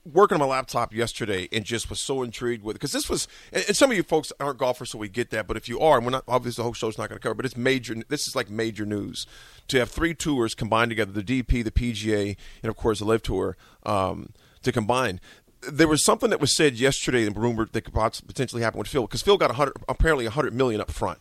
working 0.06 0.36
on 0.36 0.40
my 0.40 0.46
laptop 0.46 0.94
yesterday 0.94 1.50
and 1.52 1.66
just 1.66 1.90
was 1.90 2.00
so 2.00 2.22
intrigued 2.22 2.64
with 2.64 2.76
it 2.76 2.80
because 2.80 2.92
this 2.92 3.10
was. 3.10 3.28
And, 3.52 3.66
and 3.68 3.76
some 3.76 3.92
of 3.92 3.98
you 3.98 4.04
folks 4.04 4.32
aren't 4.40 4.60
golfers, 4.60 4.92
so 4.92 4.98
we 4.98 5.10
get 5.10 5.32
that. 5.32 5.48
But 5.48 5.58
if 5.58 5.68
you 5.68 5.80
are, 5.80 5.98
and 5.98 6.06
we're 6.06 6.12
not 6.12 6.24
obviously 6.28 6.62
the 6.62 6.64
whole 6.64 6.74
show's 6.74 6.98
not 6.98 7.10
going 7.10 7.20
to 7.20 7.24
cover, 7.24 7.36
but 7.36 7.46
it's 7.46 7.58
major. 7.58 7.96
This 8.08 8.28
is 8.28 8.36
like 8.36 8.50
major 8.50 8.86
news 8.86 9.26
to 9.68 9.80
have 9.80 9.90
three 9.90 10.14
tours 10.14 10.54
combined 10.54 10.92
together: 10.92 11.12
the 11.12 11.24
DP, 11.24 11.64
the 11.64 11.72
PGA, 11.72 12.38
and 12.62 12.70
of 12.70 12.76
course 12.76 13.00
the 13.00 13.06
LIV 13.06 13.24
Tour 13.24 13.58
um, 13.84 14.30
to 14.64 14.72
combine. 14.72 15.20
There 15.68 15.88
was 15.88 16.06
something 16.06 16.30
that 16.30 16.40
was 16.40 16.56
said 16.56 16.76
yesterday 16.76 17.26
and 17.26 17.36
rumored 17.36 17.74
that 17.74 17.82
could 17.82 17.94
potentially 17.94 18.62
happen 18.62 18.78
with 18.78 18.88
Phil 18.88 19.02
because 19.04 19.24
Phil 19.24 19.38
got 19.38 19.50
100, 19.50 19.74
apparently 19.90 20.26
100 20.26 20.54
million 20.54 20.80
up 20.80 20.92
front, 20.92 21.20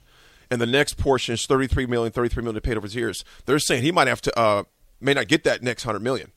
and 0.51 0.61
the 0.61 0.67
next 0.67 0.99
portion 0.99 1.33
is 1.33 1.47
33 1.47 1.87
million, 1.87 2.13
33 2.13 2.43
million 2.43 2.61
paid 2.61 2.77
over 2.77 2.87
his 2.87 2.95
years. 2.95 3.25
They're 3.47 3.59
saying 3.59 3.83
he 3.83 3.93
might 3.93 4.09
have 4.09 4.21
to, 4.23 4.39
uh, 4.39 4.65
may 5.01 5.15
not 5.15 5.29
get 5.29 5.45
that 5.45 5.63
next 5.63 5.87
100 5.87 6.01
million. 6.01 6.33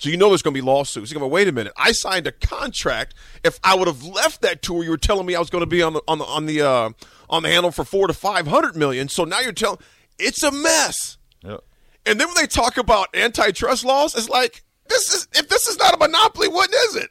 So 0.00 0.08
you 0.08 0.16
know 0.16 0.30
there's 0.30 0.40
going 0.40 0.54
to 0.54 0.60
be 0.60 0.66
lawsuits. 0.66 1.10
You're 1.10 1.20
going 1.20 1.30
to 1.30 1.32
wait 1.32 1.46
a 1.46 1.52
minute. 1.52 1.74
I 1.76 1.92
signed 1.92 2.26
a 2.26 2.32
contract. 2.32 3.14
If 3.44 3.60
I 3.62 3.74
would 3.74 3.86
have 3.86 4.02
left 4.02 4.40
that 4.40 4.62
tour, 4.62 4.82
you 4.82 4.88
were 4.88 4.96
telling 4.96 5.26
me 5.26 5.34
I 5.34 5.38
was 5.38 5.50
going 5.50 5.60
to 5.60 5.66
be 5.66 5.82
on 5.82 5.92
the 5.92 6.00
on 6.08 6.18
the 6.18 6.24
on 6.24 6.46
the 6.46 6.62
uh, 6.62 6.90
on 7.28 7.42
the 7.42 7.50
handle 7.50 7.70
for 7.70 7.84
four 7.84 8.06
to 8.06 8.14
five 8.14 8.46
hundred 8.46 8.76
million. 8.76 9.10
So 9.10 9.24
now 9.24 9.40
you're 9.40 9.52
telling 9.52 9.78
it's 10.18 10.42
a 10.42 10.50
mess. 10.50 11.18
Yep. 11.44 11.60
And 12.06 12.18
then 12.18 12.28
when 12.28 12.36
they 12.36 12.46
talk 12.46 12.78
about 12.78 13.14
antitrust 13.14 13.84
laws, 13.84 14.14
it's 14.14 14.30
like 14.30 14.62
this 14.88 15.12
is 15.12 15.28
if 15.34 15.50
this 15.50 15.68
is 15.68 15.78
not 15.78 15.92
a 15.92 15.98
monopoly, 15.98 16.48
what 16.48 16.72
is 16.72 16.96
it? 16.96 17.10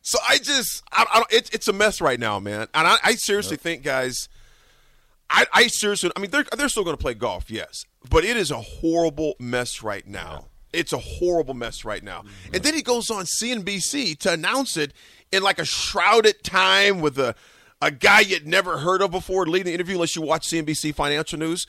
So 0.00 0.18
I 0.26 0.38
just 0.38 0.82
I, 0.90 1.04
I 1.12 1.18
don't, 1.18 1.32
it, 1.34 1.54
it's 1.54 1.68
a 1.68 1.74
mess 1.74 2.00
right 2.00 2.18
now, 2.18 2.40
man. 2.40 2.68
And 2.72 2.86
I, 2.86 2.96
I 3.04 3.14
seriously 3.16 3.58
think, 3.58 3.82
guys, 3.82 4.30
I, 5.28 5.44
I 5.52 5.66
seriously, 5.66 6.12
I 6.16 6.20
mean, 6.20 6.30
they're 6.30 6.46
they're 6.56 6.70
still 6.70 6.84
going 6.84 6.96
to 6.96 7.02
play 7.02 7.12
golf, 7.12 7.50
yes, 7.50 7.84
but 8.08 8.24
it 8.24 8.38
is 8.38 8.50
a 8.50 8.62
horrible 8.62 9.34
mess 9.38 9.82
right 9.82 10.06
now. 10.06 10.46
It's 10.76 10.92
a 10.92 10.98
horrible 10.98 11.54
mess 11.54 11.84
right 11.84 12.02
now. 12.02 12.20
And 12.20 12.28
mm-hmm. 12.28 12.62
then 12.62 12.74
he 12.74 12.82
goes 12.82 13.10
on 13.10 13.24
CNBC 13.24 14.18
to 14.18 14.32
announce 14.32 14.76
it 14.76 14.92
in 15.32 15.42
like 15.42 15.58
a 15.58 15.64
shrouded 15.64 16.42
time 16.42 17.00
with 17.00 17.18
a 17.18 17.34
a 17.82 17.90
guy 17.90 18.20
you'd 18.20 18.46
never 18.46 18.78
heard 18.78 19.02
of 19.02 19.10
before 19.10 19.46
leading 19.46 19.66
the 19.66 19.74
interview, 19.74 19.96
unless 19.96 20.16
you 20.16 20.22
watch 20.22 20.48
CNBC 20.48 20.94
Financial 20.94 21.38
News. 21.38 21.66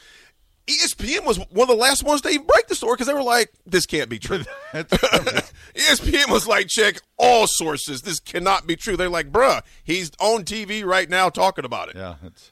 ESPN 0.67 1.25
was 1.25 1.37
one 1.37 1.61
of 1.61 1.67
the 1.69 1.75
last 1.75 2.03
ones 2.03 2.21
to 2.21 2.29
even 2.29 2.45
break 2.45 2.67
the 2.67 2.75
story 2.75 2.93
because 2.93 3.07
they 3.07 3.13
were 3.13 3.23
like, 3.23 3.53
"This 3.65 3.85
can't 3.85 4.09
be 4.09 4.19
true." 4.19 4.43
ESPN 4.73 6.29
was 6.29 6.45
like, 6.45 6.67
"Check 6.67 7.01
all 7.17 7.47
sources. 7.47 8.01
This 8.01 8.19
cannot 8.19 8.67
be 8.67 8.75
true." 8.75 8.97
They're 8.97 9.07
like, 9.07 9.31
"Bruh, 9.31 9.61
he's 9.83 10.11
on 10.19 10.43
TV 10.43 10.83
right 10.83 11.09
now 11.09 11.29
talking 11.29 11.63
about 11.63 11.89
it." 11.89 11.95
Yeah, 11.95 12.15
it's 12.25 12.51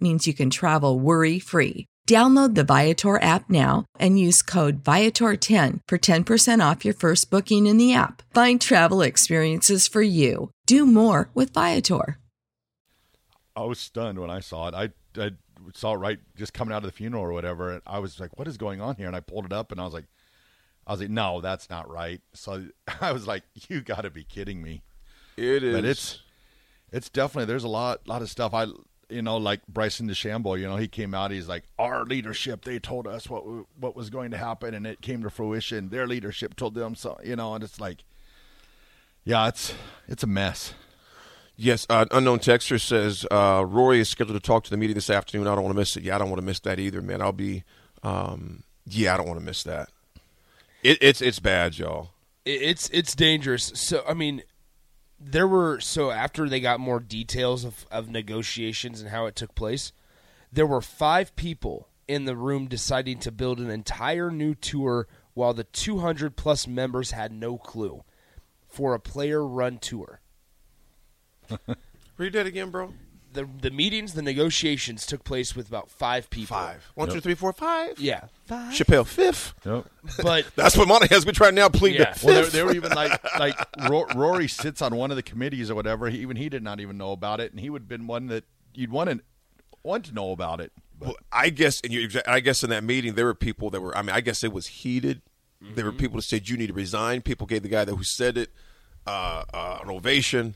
means 0.00 0.26
you 0.26 0.34
can 0.34 0.50
travel 0.50 0.98
worry 0.98 1.38
free. 1.38 1.86
Download 2.08 2.56
the 2.56 2.64
Viator 2.64 3.22
app 3.22 3.48
now 3.48 3.84
and 3.98 4.18
use 4.18 4.42
code 4.42 4.82
Viator10 4.82 5.78
for 5.86 5.96
10% 5.96 6.70
off 6.70 6.84
your 6.84 6.94
first 6.94 7.30
booking 7.30 7.66
in 7.66 7.76
the 7.76 7.94
app. 7.94 8.22
Find 8.34 8.60
travel 8.60 9.00
experiences 9.00 9.86
for 9.86 10.02
you. 10.02 10.50
Do 10.66 10.86
more 10.86 11.30
with 11.34 11.54
Viator. 11.54 12.18
I 13.54 13.62
was 13.62 13.78
stunned 13.78 14.18
when 14.18 14.30
I 14.30 14.40
saw 14.40 14.68
it. 14.68 14.74
I, 14.74 14.90
I 15.20 15.30
saw 15.74 15.94
it 15.94 15.98
right 15.98 16.18
just 16.36 16.52
coming 16.52 16.74
out 16.74 16.82
of 16.82 16.90
the 16.90 16.96
funeral 16.96 17.22
or 17.22 17.32
whatever, 17.32 17.70
and 17.70 17.82
I 17.86 17.98
was 17.98 18.18
like, 18.18 18.36
"What 18.38 18.48
is 18.48 18.56
going 18.56 18.80
on 18.80 18.96
here?" 18.96 19.06
And 19.06 19.14
I 19.14 19.20
pulled 19.20 19.44
it 19.44 19.52
up, 19.52 19.70
and 19.70 19.80
I 19.80 19.84
was 19.84 19.94
like, 19.94 20.06
"I 20.86 20.92
was 20.92 21.00
like, 21.00 21.10
no, 21.10 21.40
that's 21.40 21.70
not 21.70 21.90
right." 21.90 22.20
So 22.34 22.66
I 23.00 23.12
was 23.12 23.26
like, 23.26 23.44
"You 23.68 23.82
got 23.82 24.02
to 24.02 24.10
be 24.10 24.24
kidding 24.24 24.62
me!" 24.62 24.82
It 25.36 25.62
is. 25.62 25.74
But 25.74 25.84
it's 25.84 26.22
it's 26.92 27.08
definitely 27.08 27.46
there's 27.46 27.64
a 27.64 27.68
lot 27.68 28.06
lot 28.08 28.22
of 28.22 28.30
stuff 28.30 28.54
I 28.54 28.66
you 29.10 29.22
know, 29.22 29.36
like 29.36 29.66
Bryson 29.66 30.08
DeChambeau, 30.08 30.58
you 30.58 30.66
know, 30.66 30.76
he 30.76 30.88
came 30.88 31.14
out. 31.14 31.30
He's 31.30 31.48
like, 31.48 31.64
our 31.78 32.04
leadership. 32.04 32.64
They 32.64 32.78
told 32.78 33.06
us 33.06 33.28
what 33.28 33.44
what 33.78 33.96
was 33.96 34.10
going 34.10 34.30
to 34.30 34.36
happen, 34.36 34.74
and 34.74 34.86
it 34.86 35.00
came 35.00 35.22
to 35.22 35.30
fruition. 35.30 35.88
Their 35.90 36.06
leadership 36.06 36.56
told 36.56 36.74
them 36.74 36.94
so, 36.94 37.18
you 37.24 37.36
know, 37.36 37.54
and 37.54 37.64
it's 37.64 37.80
like, 37.80 38.04
yeah, 39.24 39.48
it's 39.48 39.74
it's 40.08 40.22
a 40.22 40.26
mess. 40.26 40.74
Yes, 41.56 41.86
uh, 41.90 42.06
unknown 42.10 42.38
texter 42.38 42.80
says 42.80 43.26
uh, 43.30 43.62
Rory 43.66 44.00
is 44.00 44.08
scheduled 44.08 44.40
to 44.40 44.46
talk 44.46 44.64
to 44.64 44.70
the 44.70 44.78
media 44.78 44.94
this 44.94 45.10
afternoon. 45.10 45.46
I 45.46 45.54
don't 45.54 45.64
want 45.64 45.74
to 45.74 45.78
miss 45.78 45.94
it. 45.94 46.02
Yeah, 46.02 46.14
I 46.14 46.18
don't 46.18 46.30
want 46.30 46.40
to 46.40 46.46
miss 46.46 46.60
that 46.60 46.78
either, 46.78 47.02
man. 47.02 47.20
I'll 47.20 47.32
be, 47.32 47.64
um, 48.02 48.62
yeah, 48.86 49.12
I 49.12 49.18
don't 49.18 49.26
want 49.26 49.40
to 49.40 49.44
miss 49.44 49.62
that. 49.64 49.90
It, 50.82 50.96
it's 51.02 51.20
it's 51.20 51.38
bad, 51.38 51.78
y'all. 51.78 52.12
It's 52.46 52.88
it's 52.90 53.14
dangerous. 53.14 53.72
So 53.74 54.02
I 54.08 54.14
mean, 54.14 54.42
there 55.20 55.46
were 55.46 55.80
so 55.80 56.10
after 56.10 56.48
they 56.48 56.60
got 56.60 56.80
more 56.80 56.98
details 56.98 57.64
of, 57.64 57.86
of 57.90 58.08
negotiations 58.08 59.00
and 59.00 59.10
how 59.10 59.26
it 59.26 59.36
took 59.36 59.54
place, 59.54 59.92
there 60.50 60.66
were 60.66 60.80
five 60.80 61.36
people 61.36 61.88
in 62.08 62.24
the 62.24 62.36
room 62.36 62.66
deciding 62.66 63.18
to 63.20 63.30
build 63.30 63.60
an 63.60 63.70
entire 63.70 64.30
new 64.30 64.54
tour 64.54 65.06
while 65.34 65.54
the 65.54 65.64
200 65.64 66.36
plus 66.36 66.66
members 66.66 67.12
had 67.12 67.32
no 67.32 67.56
clue 67.56 68.02
for 68.66 68.94
a 68.94 69.00
player 69.00 69.46
run 69.46 69.78
tour. 69.78 70.20
Read 72.16 72.32
that 72.32 72.46
again, 72.46 72.70
bro. 72.70 72.94
The 73.32 73.48
the 73.60 73.70
meetings, 73.70 74.14
the 74.14 74.22
negotiations 74.22 75.06
took 75.06 75.22
place 75.22 75.54
with 75.54 75.68
about 75.68 75.88
five 75.88 76.28
people. 76.30 76.56
Five. 76.56 76.84
One, 76.96 77.08
two, 77.08 77.20
three, 77.20 77.34
four, 77.34 77.52
five. 77.52 77.98
Yeah. 78.00 78.24
Five. 78.46 78.72
Chappelle 78.74 79.06
fifth. 79.06 79.54
Yep. 79.64 79.86
But 80.22 80.46
That's 80.56 80.76
what 80.76 80.88
Monahan's 80.88 81.24
been 81.24 81.34
trying 81.34 81.54
now 81.54 81.68
plead 81.68 81.94
Yeah. 81.94 82.12
the 82.12 82.26
Well, 82.26 82.34
they, 82.34 82.42
fifth. 82.42 82.52
they 82.52 82.62
were 82.64 82.74
even 82.74 82.90
like 82.92 83.22
like 83.38 83.54
Ro- 83.88 84.06
Rory 84.16 84.48
sits 84.48 84.82
on 84.82 84.96
one 84.96 85.10
of 85.10 85.16
the 85.16 85.22
committees 85.22 85.70
or 85.70 85.76
whatever. 85.76 86.10
He, 86.10 86.18
even 86.18 86.36
he 86.36 86.48
did 86.48 86.62
not 86.64 86.80
even 86.80 86.98
know 86.98 87.12
about 87.12 87.38
it, 87.40 87.52
and 87.52 87.60
he 87.60 87.70
would 87.70 87.82
have 87.82 87.88
been 87.88 88.06
one 88.08 88.26
that 88.26 88.44
you'd 88.74 88.90
want 88.90 89.10
to 89.10 89.20
want 89.84 90.04
to 90.06 90.12
know 90.12 90.32
about 90.32 90.60
it. 90.60 90.72
But 90.98 91.06
Well, 91.06 91.16
I 91.32 91.50
guess, 91.50 91.80
and 91.82 91.92
you, 91.92 92.08
I 92.26 92.40
guess 92.40 92.62
in 92.64 92.70
that 92.70 92.82
meeting 92.84 93.14
there 93.14 93.26
were 93.26 93.34
people 93.34 93.70
that 93.70 93.80
were. 93.80 93.96
I 93.96 94.02
mean, 94.02 94.10
I 94.10 94.20
guess 94.20 94.42
it 94.42 94.52
was 94.52 94.66
heated. 94.66 95.22
There 95.62 95.84
were 95.84 95.92
people 95.92 96.16
that 96.16 96.22
said 96.22 96.48
you 96.48 96.56
need 96.56 96.66
to 96.68 96.72
resign. 96.72 97.20
People 97.22 97.46
gave 97.46 97.62
the 97.62 97.68
guy 97.68 97.84
that 97.84 97.94
who 97.94 98.02
said 98.02 98.36
it 98.38 98.50
uh, 99.06 99.44
uh, 99.54 99.78
an 99.82 99.90
ovation. 99.90 100.54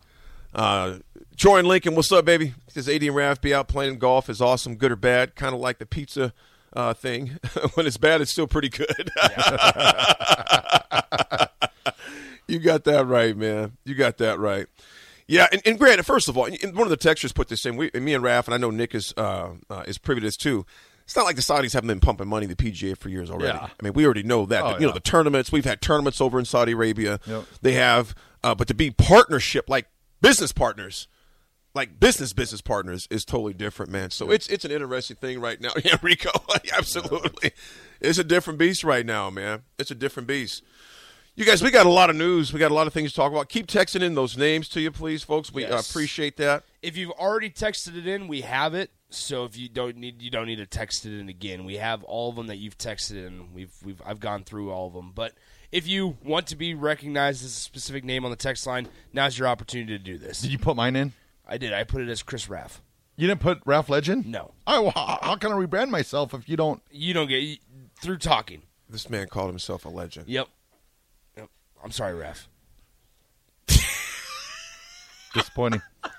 Uh, 0.54 0.98
Troy 1.36 1.58
and 1.58 1.68
Lincoln, 1.68 1.94
what's 1.94 2.12
up, 2.12 2.24
baby? 2.24 2.54
Says 2.68 2.88
AD 2.88 3.02
and 3.02 3.14
Raff 3.14 3.40
be 3.40 3.52
out 3.52 3.68
playing 3.68 3.98
golf 3.98 4.30
is 4.30 4.40
awesome, 4.40 4.76
good 4.76 4.92
or 4.92 4.96
bad, 4.96 5.34
kind 5.34 5.54
of 5.54 5.60
like 5.60 5.78
the 5.78 5.86
pizza 5.86 6.32
uh, 6.74 6.94
thing. 6.94 7.38
when 7.74 7.86
it's 7.86 7.96
bad, 7.96 8.20
it's 8.20 8.30
still 8.30 8.46
pretty 8.46 8.68
good. 8.68 8.86
you 12.46 12.58
got 12.60 12.84
that 12.84 13.04
right, 13.06 13.36
man. 13.36 13.76
You 13.84 13.94
got 13.94 14.18
that 14.18 14.38
right. 14.38 14.66
Yeah, 15.26 15.46
and, 15.50 15.62
and 15.64 15.78
granted, 15.78 16.04
first 16.04 16.28
of 16.28 16.36
all, 16.36 16.48
one 16.50 16.82
of 16.82 16.90
the 16.90 16.96
textures 16.96 17.32
put 17.32 17.48
this 17.48 17.64
in. 17.64 17.76
We, 17.76 17.90
and 17.94 18.04
me 18.04 18.14
and 18.14 18.22
Raff, 18.22 18.46
and 18.46 18.54
I 18.54 18.58
know 18.58 18.70
Nick 18.70 18.94
is 18.94 19.14
uh, 19.16 19.50
uh, 19.70 19.84
is 19.86 19.96
privy 19.98 20.20
to 20.20 20.26
this 20.26 20.36
too. 20.36 20.66
It's 21.04 21.16
not 21.16 21.24
like 21.24 21.36
the 21.36 21.42
Saudis 21.42 21.74
haven't 21.74 21.88
been 21.88 22.00
pumping 22.00 22.28
money 22.28 22.46
to 22.46 22.54
the 22.54 22.72
PGA 22.72 22.96
for 22.96 23.10
years 23.10 23.30
already. 23.30 23.58
Yeah. 23.58 23.68
I 23.68 23.82
mean, 23.82 23.92
we 23.92 24.04
already 24.06 24.22
know 24.22 24.46
that. 24.46 24.62
Oh, 24.62 24.78
you 24.78 24.86
know, 24.86 24.92
the 24.92 25.00
tournaments. 25.00 25.52
We've 25.52 25.64
had 25.64 25.82
tournaments 25.82 26.20
over 26.20 26.38
in 26.38 26.46
Saudi 26.46 26.72
Arabia. 26.72 27.20
Yep. 27.26 27.44
They 27.60 27.72
have, 27.72 28.14
uh, 28.42 28.54
but 28.54 28.68
to 28.68 28.74
be 28.74 28.90
partnership 28.90 29.68
like 29.68 29.86
business 30.24 30.52
partners, 30.52 31.06
like 31.74 32.00
business 32.00 32.32
business 32.32 32.60
partners, 32.60 33.06
is 33.10 33.24
totally 33.24 33.54
different, 33.54 33.92
man. 33.92 34.10
So 34.10 34.30
it's 34.30 34.46
it's 34.48 34.64
an 34.64 34.70
interesting 34.70 35.16
thing 35.16 35.40
right 35.40 35.60
now. 35.60 35.70
Yeah, 35.84 35.96
Rico, 36.02 36.30
absolutely, 36.76 37.52
it's 38.00 38.18
a 38.18 38.24
different 38.24 38.58
beast 38.58 38.84
right 38.84 39.04
now, 39.06 39.30
man. 39.30 39.62
It's 39.78 39.90
a 39.90 39.94
different 39.94 40.26
beast. 40.28 40.62
You 41.37 41.44
guys, 41.44 41.62
we 41.64 41.72
got 41.72 41.84
a 41.87 41.90
lot 41.90 42.10
of 42.10 42.16
news. 42.16 42.52
We 42.52 42.60
got 42.60 42.70
a 42.70 42.74
lot 42.74 42.87
of 42.87 42.92
things 42.92 43.10
to 43.10 43.16
talk 43.16 43.32
about. 43.32 43.48
Keep 43.48 43.66
texting 43.66 44.02
in 44.02 44.14
those 44.14 44.37
names 44.38 44.68
to 44.68 44.80
you, 44.80 44.92
please, 44.92 45.24
folks. 45.24 45.52
We 45.52 45.64
uh, 45.64 45.70
Yes. 45.70 45.90
appreciate 45.90 46.37
that. 46.37 46.62
if 46.80 46.96
you've 46.96 47.10
already 47.10 47.50
texted 47.50 47.96
it 47.98 48.06
in, 48.06 48.28
we 48.28 48.42
have 48.42 48.72
it. 48.74 48.92
So 49.16 49.44
if 49.44 49.57
you 49.57 49.68
don't 49.68 49.96
need 49.96 50.20
you 50.22 50.31
don't 50.31 50.46
need 50.46 50.57
to 50.57 50.66
text 50.66 51.07
it 51.07 51.18
in 51.18 51.29
again. 51.29 51.64
We 51.64 51.77
have 51.77 52.03
all 52.05 52.31
of 52.31 52.37
them 52.37 52.48
that 52.48 52.57
you've 52.57 52.79
texted 52.79 53.27
in. 53.27 53.53
We've 53.53 53.72
we've 53.85 54.00
I've 54.05 54.20
gone 54.20 54.44
through 54.44 54.70
all 54.70 54.88
of 54.88 54.92
them. 54.92 55.12
But 55.14 55.33
if 55.72 55.87
you 55.87 56.16
want 56.22 56.48
to 56.48 56.57
be 56.57 56.74
recognized 56.74 57.44
as 57.44 57.50
a 57.50 57.55
specific 57.55 58.05
name 58.05 58.24
on 58.24 58.31
the 58.31 58.37
text 58.37 58.66
line, 58.66 58.88
now's 59.12 59.38
your 59.38 59.48
opportunity 59.48 59.96
to 59.96 60.03
do 60.03 60.18
this. 60.18 60.40
did 60.40 60.53
you 60.53 60.59
put 60.59 60.77
mine 60.77 60.96
in? 60.96 61.12
I 61.46 61.59
did. 61.59 61.72
I 61.72 61.85
put 61.85 62.00
it 62.00 62.09
as 62.09 62.22
Chris 62.22 62.48
Raff. 62.48 62.81
You 63.16 63.29
didn't 63.29 63.40
put 63.40 63.61
Ralph 63.64 63.88
Legend? 63.88 64.27
No. 64.27 64.53
I, 64.66 64.81
well, 64.81 64.92
how, 64.94 65.18
how 65.22 65.37
can 65.37 65.53
I 65.53 65.55
rebrand 65.55 65.90
myself 65.90 66.35
if 66.35 66.48
you 66.48 66.57
don't? 66.57 66.83
You 66.90 67.14
don't 67.14 67.29
get 67.29 67.59
through 68.00 68.18
talking. 68.18 68.62
This 68.88 69.09
man 69.09 69.29
called 69.29 69.50
himself 69.50 69.85
a 69.85 69.88
legend. 69.88 70.29
Yep. 70.29 70.48
Yep. 71.37 71.48
I'm 71.83 71.90
sorry, 71.90 72.14
Raff. 72.14 72.48
Disappointing. 75.35 75.83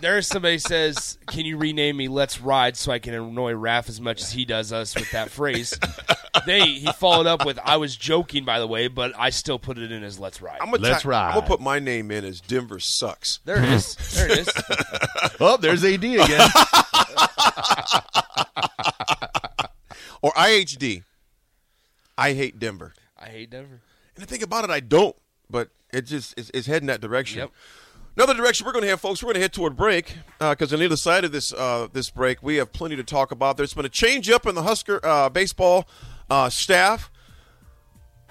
There 0.00 0.18
is 0.18 0.26
somebody 0.26 0.58
says, 0.58 1.18
"Can 1.26 1.44
you 1.44 1.56
rename 1.56 1.96
me 1.96 2.08
Let's 2.08 2.40
Ride 2.40 2.76
so 2.76 2.92
I 2.92 2.98
can 2.98 3.14
annoy 3.14 3.54
Raff 3.54 3.88
as 3.88 4.00
much 4.00 4.22
as 4.22 4.32
he 4.32 4.44
does 4.44 4.72
us 4.72 4.94
with 4.94 5.10
that 5.12 5.30
phrase?" 5.30 5.78
they 6.46 6.60
he 6.66 6.92
followed 6.92 7.26
up 7.26 7.44
with, 7.44 7.58
"I 7.64 7.76
was 7.76 7.96
joking, 7.96 8.44
by 8.44 8.58
the 8.58 8.66
way, 8.66 8.88
but 8.88 9.12
I 9.18 9.30
still 9.30 9.58
put 9.58 9.78
it 9.78 9.92
in 9.92 10.02
as 10.02 10.18
Let's 10.18 10.40
Ride." 10.40 10.58
I'm 10.60 10.70
gonna 10.70 10.82
Let's 10.82 11.02
ta- 11.02 11.08
ride. 11.08 11.28
I'm 11.28 11.34
gonna 11.34 11.46
put 11.46 11.60
my 11.60 11.78
name 11.78 12.10
in 12.10 12.24
as 12.24 12.40
Denver 12.40 12.80
sucks. 12.80 13.40
there 13.44 13.62
it 13.62 13.68
is. 13.70 13.96
There 14.14 14.30
it 14.30 14.38
is. 14.38 14.48
oh, 15.40 15.56
there's 15.56 15.84
AD 15.84 16.04
again. 16.04 16.48
Or 20.22 20.32
IHD. 20.32 21.04
I 22.18 22.34
hate 22.34 22.58
Denver. 22.58 22.92
I 23.18 23.26
hate 23.26 23.50
Denver. 23.50 23.80
And 24.14 24.22
the 24.22 24.26
thing 24.26 24.42
about 24.42 24.64
it, 24.64 24.70
I 24.70 24.80
don't. 24.80 25.16
But 25.48 25.70
it 25.92 26.02
just 26.02 26.38
it's, 26.38 26.50
it's 26.52 26.66
heading 26.66 26.88
that 26.88 27.00
direction. 27.00 27.40
Yep. 27.40 27.50
Another 28.16 28.34
direction 28.34 28.66
we're 28.66 28.72
going 28.72 28.82
to 28.82 28.88
have, 28.90 29.00
folks. 29.00 29.22
We're 29.22 29.28
going 29.28 29.36
to 29.36 29.40
head 29.40 29.52
toward 29.52 29.76
break 29.76 30.16
because 30.38 30.72
on 30.72 30.80
the 30.80 30.86
other 30.86 30.96
side 30.96 31.24
of 31.24 31.32
this 31.32 31.52
uh, 31.52 31.88
this 31.92 32.10
break, 32.10 32.42
we 32.42 32.56
have 32.56 32.72
plenty 32.72 32.96
to 32.96 33.04
talk 33.04 33.30
about. 33.30 33.56
There's 33.56 33.72
been 33.72 33.84
a 33.84 33.90
change 33.90 34.28
up 34.28 34.46
in 34.46 34.54
the 34.54 34.62
Husker 34.62 35.00
uh, 35.04 35.28
baseball 35.28 35.88
uh, 36.28 36.50
staff. 36.50 37.10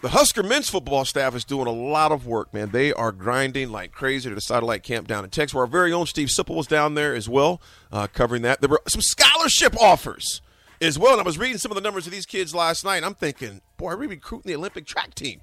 The 0.01 0.09
Husker 0.09 0.43
men's 0.43 0.69
football 0.69 1.03
staff 1.03 1.35
is 1.35 1.43
doing 1.43 1.67
a 1.67 1.71
lot 1.71 2.11
of 2.11 2.25
work, 2.25 2.53
man. 2.53 2.69
They 2.71 2.93
are 2.93 3.11
grinding 3.11 3.69
like 3.69 3.91
crazy 3.91 4.29
to 4.29 4.35
the 4.35 4.41
satellite 4.41 4.83
camp 4.83 5.07
down 5.07 5.23
in 5.23 5.29
Texas, 5.29 5.53
where 5.53 5.63
our 5.63 5.67
very 5.67 5.91
own 5.91 6.05
Steve 6.05 6.29
Sipple 6.29 6.55
was 6.55 6.67
down 6.67 6.93
there 6.93 7.13
as 7.15 7.27
well, 7.27 7.61
uh, 7.91 8.07
covering 8.07 8.41
that. 8.43 8.61
There 8.61 8.69
were 8.69 8.81
some 8.87 9.01
scholarship 9.01 9.75
offers 9.79 10.41
as 10.81 10.97
well. 10.97 11.13
And 11.13 11.21
I 11.21 11.25
was 11.25 11.37
reading 11.37 11.57
some 11.57 11.71
of 11.71 11.75
the 11.75 11.81
numbers 11.81 12.05
of 12.05 12.13
these 12.13 12.25
kids 12.25 12.55
last 12.55 12.85
night. 12.85 13.03
I'm 13.03 13.15
thinking, 13.15 13.61
boy, 13.77 13.91
are 13.91 13.97
we 13.97 14.07
recruiting 14.07 14.49
the 14.49 14.55
Olympic 14.55 14.85
track 14.85 15.15
team? 15.15 15.41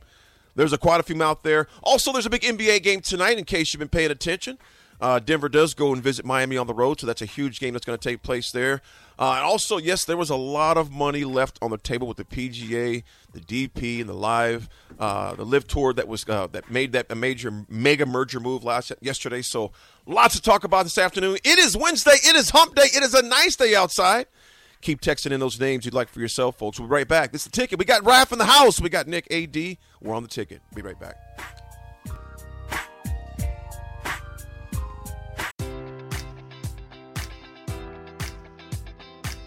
There's 0.57 0.73
a 0.73 0.79
quite 0.79 0.99
a 0.99 1.03
few 1.03 1.23
out 1.23 1.45
there. 1.45 1.69
Also, 1.83 2.13
there's 2.13 2.27
a 2.27 2.31
big 2.31 2.43
NBA 2.43 2.83
game 2.83 3.01
tonight. 3.01 3.39
In 3.39 3.45
case 3.45 3.73
you've 3.73 3.79
been 3.79 3.89
paying 3.89 4.11
attention, 4.11 4.59
uh, 5.01 5.19
Denver 5.19 5.49
does 5.49 5.75
go 5.75 5.93
and 5.93 6.03
visit 6.03 6.25
Miami 6.25 6.57
on 6.57 6.67
the 6.67 6.75
road, 6.75 7.01
so 7.01 7.07
that's 7.07 7.23
a 7.23 7.27
huge 7.27 7.61
game 7.61 7.75
that's 7.75 7.85
going 7.85 7.99
to 7.99 8.09
take 8.09 8.23
place 8.23 8.51
there. 8.51 8.81
Uh, 9.19 9.35
and 9.37 9.45
also, 9.45 9.77
yes, 9.77 10.05
there 10.05 10.17
was 10.17 10.31
a 10.31 10.37
lot 10.37 10.77
of 10.77 10.91
money 10.91 11.25
left 11.25 11.59
on 11.63 11.71
the 11.71 11.79
table 11.79 12.07
with 12.07 12.17
the 12.17 12.25
PGA, 12.25 13.03
the 13.33 13.41
DP, 13.41 14.01
and 14.01 14.09
the 14.09 14.15
LIV, 14.15 14.69
uh, 14.99 15.35
the 15.35 15.45
LIV 15.45 15.67
tour 15.69 15.93
that 15.93 16.09
was 16.09 16.27
uh, 16.29 16.47
that 16.49 16.71
made 16.71 16.93
that 16.93 17.07
a 17.11 17.15
major 17.15 17.65
mega 17.69 18.07
merger 18.07 18.41
move 18.41 18.65
last 18.65 18.93
yesterday. 19.01 19.43
So 19.43 19.73
lots 20.07 20.35
to 20.37 20.43
talk 20.43 20.65
about 20.65 20.85
this 20.85 20.99
afternoon. 20.99 21.39
It 21.45 21.59
is 21.59 21.77
Wednesday. 21.77 22.17
It 22.25 22.37
is 22.37 22.51
Hump 22.51 22.75
Day. 22.75 22.89
It 22.95 23.03
is 23.03 23.15
a 23.15 23.23
nice 23.23 23.57
day 23.57 23.75
outside. 23.75 24.27
Keep 24.81 25.01
texting 25.01 25.33
in 25.33 25.41
those 25.41 25.59
names 25.59 25.85
you'd 25.85 25.95
like 25.95 26.09
for 26.09 26.21
yourself, 26.21 26.59
folks. 26.59 26.79
We'll 26.79 26.89
be 26.89 26.93
right 26.93 27.09
back. 27.09 27.33
This 27.33 27.43
is 27.43 27.51
the 27.51 27.57
ticket. 27.57 27.79
We 27.79 27.85
got 27.85 28.05
Raff 28.05 28.33
in 28.33 28.39
the 28.39 28.45
house. 28.45 28.81
We 28.81 28.89
got 28.89 29.07
Nick 29.07 29.27
AD. 29.33 29.77
We're 30.01 30.15
on 30.15 30.23
the 30.23 30.29
ticket. 30.29 30.63
Be 30.75 30.83
right 30.83 30.99
back. 30.99 31.17